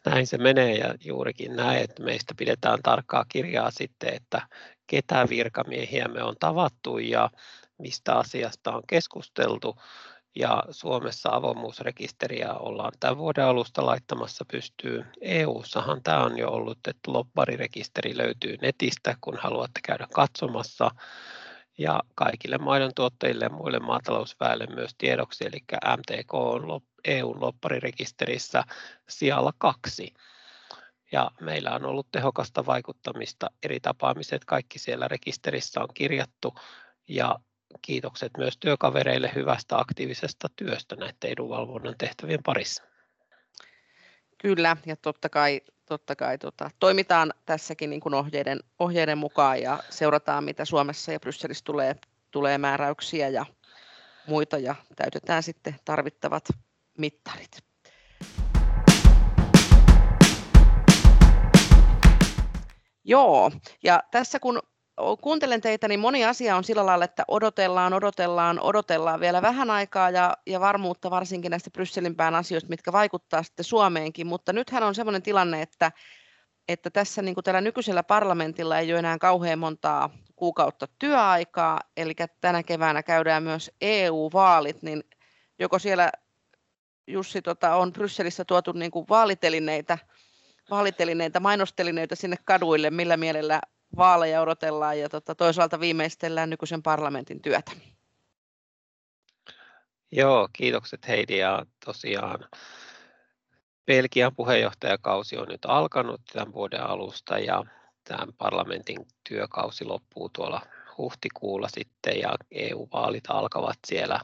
Näin 0.07 0.27
se 0.27 0.39
menee 0.39 0.75
ja 0.75 0.95
juurikin 1.05 1.57
näin, 1.57 1.85
että 1.85 2.03
meistä 2.03 2.35
pidetään 2.39 2.83
tarkkaa 2.83 3.25
kirjaa 3.29 3.71
sitten, 3.71 4.15
että 4.15 4.43
ketä 4.87 5.27
virkamiehiä 5.31 6.09
me 6.09 6.23
on 6.23 6.35
tavattu 6.41 6.99
ja 6.99 7.31
mistä 7.79 8.19
asiasta 8.19 8.73
on 8.73 8.83
keskusteltu. 8.89 9.77
Ja 10.37 10.63
Suomessa 10.71 11.29
avoimuusrekisteriä 11.33 12.55
ollaan 12.55 12.93
tämän 13.01 13.19
vuoden 13.19 13.45
alusta 13.45 13.87
laittamassa 13.87 14.45
pystyyn. 14.53 15.07
EU-sahan 15.21 16.03
tämä 16.03 16.25
on 16.25 16.39
jo 16.39 16.51
ollut, 16.51 16.79
että 16.89 17.13
lobbarirekisteri 17.13 18.17
löytyy 18.17 18.57
netistä, 18.63 19.17
kun 19.21 19.37
haluatte 19.37 19.81
käydä 19.85 20.07
katsomassa. 20.15 20.91
Ja 21.79 22.03
kaikille 22.15 22.59
maidon 22.59 22.93
tuottajille 22.95 23.45
ja 23.45 23.51
muille 23.51 23.79
maatalousväelle 23.79 24.67
myös 24.67 24.95
tiedoksi, 24.99 25.45
eli 25.45 25.59
MTK 25.97 26.35
on 26.35 26.81
EU-lopparirekisterissä 27.05 28.65
sijalla 29.09 29.53
kaksi. 29.59 30.15
Ja 31.13 31.31
meillä 31.41 31.75
on 31.75 31.85
ollut 31.85 32.07
tehokasta 32.13 32.67
vaikuttamista. 32.67 33.51
Eri 33.63 33.81
tapaamiset 33.81 34.45
kaikki 34.45 34.79
siellä 34.79 35.09
rekisterissä 35.09 35.81
on 35.81 35.89
kirjattu 35.95 36.55
ja 37.09 37.37
kiitokset 37.83 38.33
myös 38.39 38.57
työkavereille 38.57 39.33
hyvästä 39.35 39.79
aktiivisesta 39.79 40.49
työstä 40.57 40.97
näiden 40.97 41.31
edunvalvonnan 41.31 41.95
tehtävien 41.99 42.43
parissa. 42.43 42.83
Kyllä, 44.39 44.77
ja 44.87 44.97
totta 44.97 45.29
kai, 45.29 45.61
totta 45.87 46.17
kai 46.17 46.39
tota, 46.39 46.71
toimitaan 46.79 47.33
tässäkin 47.47 47.91
niin 47.91 48.01
kuin 48.01 48.15
ohjeiden, 48.15 48.61
ohjeiden 48.79 49.19
mukaan 49.19 49.63
ja 49.63 49.83
seurataan, 49.91 50.45
mitä 50.45 50.65
Suomessa 50.65 51.13
ja 51.13 51.21
Brysselissä 51.21 51.65
tulee, 51.65 51.97
tulee 52.31 52.59
määräyksiä 52.59 53.29
ja 53.29 53.47
muita 54.27 54.59
ja 54.59 54.75
täytetään 54.97 55.43
sitten 55.43 55.75
tarvittavat 55.85 56.49
mittarit. 56.99 57.67
Joo, 63.05 63.53
ja 63.83 64.03
tässä 64.11 64.39
kun 64.39 64.63
kuuntelen 65.21 65.61
teitä, 65.61 65.89
niin 65.89 66.01
moni 66.01 66.25
asia 66.25 66.57
on 66.57 66.65
sillä 66.65 66.87
lailla, 66.87 67.05
että 67.05 67.25
odotellaan, 67.29 67.93
odotellaan, 67.93 68.61
odotellaan 68.61 69.21
vielä 69.21 69.43
vähän 69.43 69.71
aikaa 69.71 70.11
ja, 70.11 70.37
ja 70.47 70.61
varmuutta 70.61 71.11
varsinkin 71.11 71.51
näistä 71.51 71.71
Brysselin 71.71 72.15
pään 72.15 72.35
asioista, 72.35 72.71
mitkä 72.71 72.93
vaikuttaa 72.93 73.43
sitten 73.43 73.65
Suomeenkin. 73.65 74.27
Mutta 74.27 74.53
nythän 74.53 74.83
on 74.83 74.95
sellainen 74.95 75.23
tilanne, 75.23 75.63
että, 75.63 75.93
että 76.69 76.91
tässä 76.91 77.23
niin 77.23 77.37
tällä 77.45 77.61
nykyisellä 77.61 78.03
parlamentilla 78.03 78.79
ei 78.79 78.93
ole 78.93 78.99
enää 78.99 79.19
kauhean 79.19 79.59
montaa 79.59 80.11
kuukautta 80.37 80.89
työaikaa, 80.99 81.81
eli 81.97 82.15
tänä 82.41 82.63
keväänä 82.63 83.03
käydään 83.03 83.43
myös 83.43 83.71
EU-vaalit, 83.81 84.83
niin 84.83 85.03
joko 85.59 85.79
siellä 85.79 86.13
Jussi 87.07 87.43
tota, 87.43 87.75
on 87.75 87.93
Brysselissä 87.93 88.45
tuotu 88.45 88.73
niin 88.73 88.91
vaalitelineitä, 89.09 89.99
vaalitelineitä, 90.71 91.41
mainostelineitä 91.41 92.15
sinne 92.15 92.37
kaduille, 92.45 92.91
millä 92.91 93.17
mielellä 93.17 93.61
vaaleja 93.97 94.43
odotellaan 94.43 94.99
ja 94.99 95.09
tota, 95.09 95.35
toisaalta 95.35 95.81
viimeistellään 95.81 96.51
nykyisen 96.51 96.83
parlamentin 96.83 97.43
työtä. 97.43 97.73
Joo, 100.13 100.49
kiitokset 100.53 101.09
Heidi 101.09 101.39
ja 101.39 101.67
tosiaan 101.85 102.49
Belgian 103.87 104.37
puheenjohtajakausi 104.37 105.37
on 105.37 105.49
nyt 105.49 105.65
alkanut 105.65 106.21
tämän 106.33 106.53
vuoden 106.53 106.83
alusta 106.83 107.39
ja 107.39 107.65
tämän 108.05 108.29
parlamentin 108.39 109.07
työkausi 109.29 109.85
loppuu 109.85 110.29
tuolla 110.29 110.61
huhtikuulla 110.99 111.69
sitten 111.69 112.21
ja 112.21 112.35
EU-vaalit 112.51 113.25
alkavat 113.29 113.79
siellä 113.87 114.21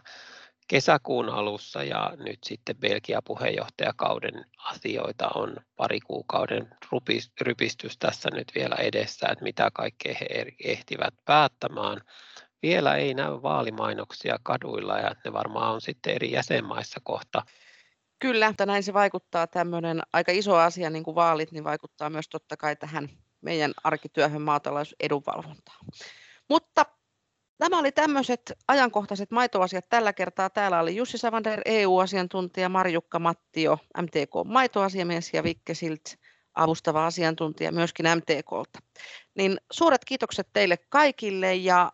kesäkuun 0.69 1.29
alussa 1.29 1.83
ja 1.83 2.13
nyt 2.17 2.39
sitten 2.45 2.77
Belgia 2.77 3.23
puheenjohtajakauden 3.23 4.45
asioita 4.59 5.31
on 5.35 5.57
pari 5.77 6.01
kuukauden 6.01 6.69
rypistys 7.41 7.99
tässä 7.99 8.31
nyt 8.33 8.53
vielä 8.55 8.75
edessä, 8.75 9.29
että 9.29 9.45
mitä 9.45 9.71
kaikkea 9.75 10.15
he 10.21 10.47
ehtivät 10.65 11.15
päättämään. 11.25 12.01
Vielä 12.63 12.97
ei 12.97 13.15
näy 13.15 13.43
vaalimainoksia 13.43 14.39
kaduilla 14.43 14.99
ja 14.99 15.15
ne 15.25 15.33
varmaan 15.33 15.75
on 15.75 15.81
sitten 15.81 16.15
eri 16.15 16.33
jäsenmaissa 16.33 17.01
kohta. 17.03 17.43
Kyllä, 18.19 18.49
mutta 18.49 18.67
näin 18.67 18.83
se 18.83 18.93
vaikuttaa 18.93 19.47
tämmöinen 19.47 20.03
aika 20.13 20.33
iso 20.33 20.57
asia 20.57 20.91
niin 20.91 21.05
kuin 21.05 21.15
vaalit, 21.15 21.53
niin 21.53 21.65
vaikuttaa 21.65 22.11
myös 22.11 22.29
totta 22.29 22.57
kai 22.57 22.77
tähän 22.77 23.09
meidän 23.41 23.73
arkityöhön 23.85 24.43
maatalousedunvalvontaan. 24.43 25.87
Mutta 26.49 26.87
Nämä 27.73 27.81
oli 27.81 27.93
tämmöiset 27.93 28.53
ajankohtaiset 28.69 29.31
maitoasiat 29.31 29.89
tällä 29.89 30.13
kertaa. 30.13 30.51
Täällä 30.51 30.81
oli 30.81 30.97
Jussi 30.97 31.19
Savander, 31.19 31.61
EU-asiantuntija, 31.65 32.69
Marjukka 32.69 33.19
Mattio, 33.19 33.79
MTK-maitoasiamies 34.03 35.31
ja 35.35 35.43
Vikke 35.43 35.75
Silt, 35.75 36.05
avustava 36.55 37.07
asiantuntija 37.07 37.73
myöskin 37.73 38.07
MTKlta. 38.17 38.79
Niin 39.35 39.61
suuret 39.73 40.05
kiitokset 40.05 40.49
teille 40.53 40.77
kaikille 40.89 41.55
ja, 41.55 41.93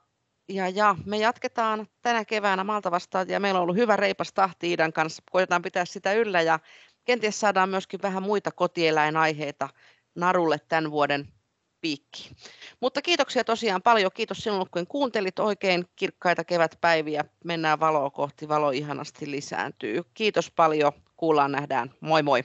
ja, 0.48 0.68
ja 0.68 0.96
me 1.06 1.16
jatketaan 1.16 1.86
tänä 2.02 2.24
keväänä 2.24 2.64
Malta 2.64 2.90
vastaan 2.90 3.28
ja 3.28 3.40
meillä 3.40 3.58
on 3.58 3.62
ollut 3.62 3.76
hyvä 3.76 3.96
reipas 3.96 4.32
tahti 4.32 4.68
Iidan 4.68 4.92
kanssa. 4.92 5.22
Koitetaan 5.30 5.62
pitää 5.62 5.84
sitä 5.84 6.12
yllä 6.12 6.42
ja 6.42 6.58
kenties 7.04 7.40
saadaan 7.40 7.68
myöskin 7.68 8.02
vähän 8.02 8.22
muita 8.22 8.52
kotieläinaiheita 8.52 9.68
narulle 10.14 10.58
tämän 10.68 10.90
vuoden 10.90 11.38
piikki. 11.80 12.30
Mutta 12.80 13.02
kiitoksia 13.02 13.44
tosiaan 13.44 13.82
paljon. 13.82 14.10
Kiitos 14.14 14.38
sinulle, 14.38 14.66
kun 14.70 14.86
kuuntelit 14.86 15.38
oikein 15.38 15.84
kirkkaita 15.96 16.44
kevätpäiviä. 16.44 17.24
Mennään 17.44 17.80
valoa 17.80 18.10
kohti. 18.10 18.48
Valo 18.48 18.70
ihanasti 18.70 19.30
lisääntyy. 19.30 20.02
Kiitos 20.14 20.50
paljon. 20.50 20.92
Kuullaan, 21.16 21.52
nähdään. 21.52 21.90
Moi 22.00 22.22
moi. 22.22 22.44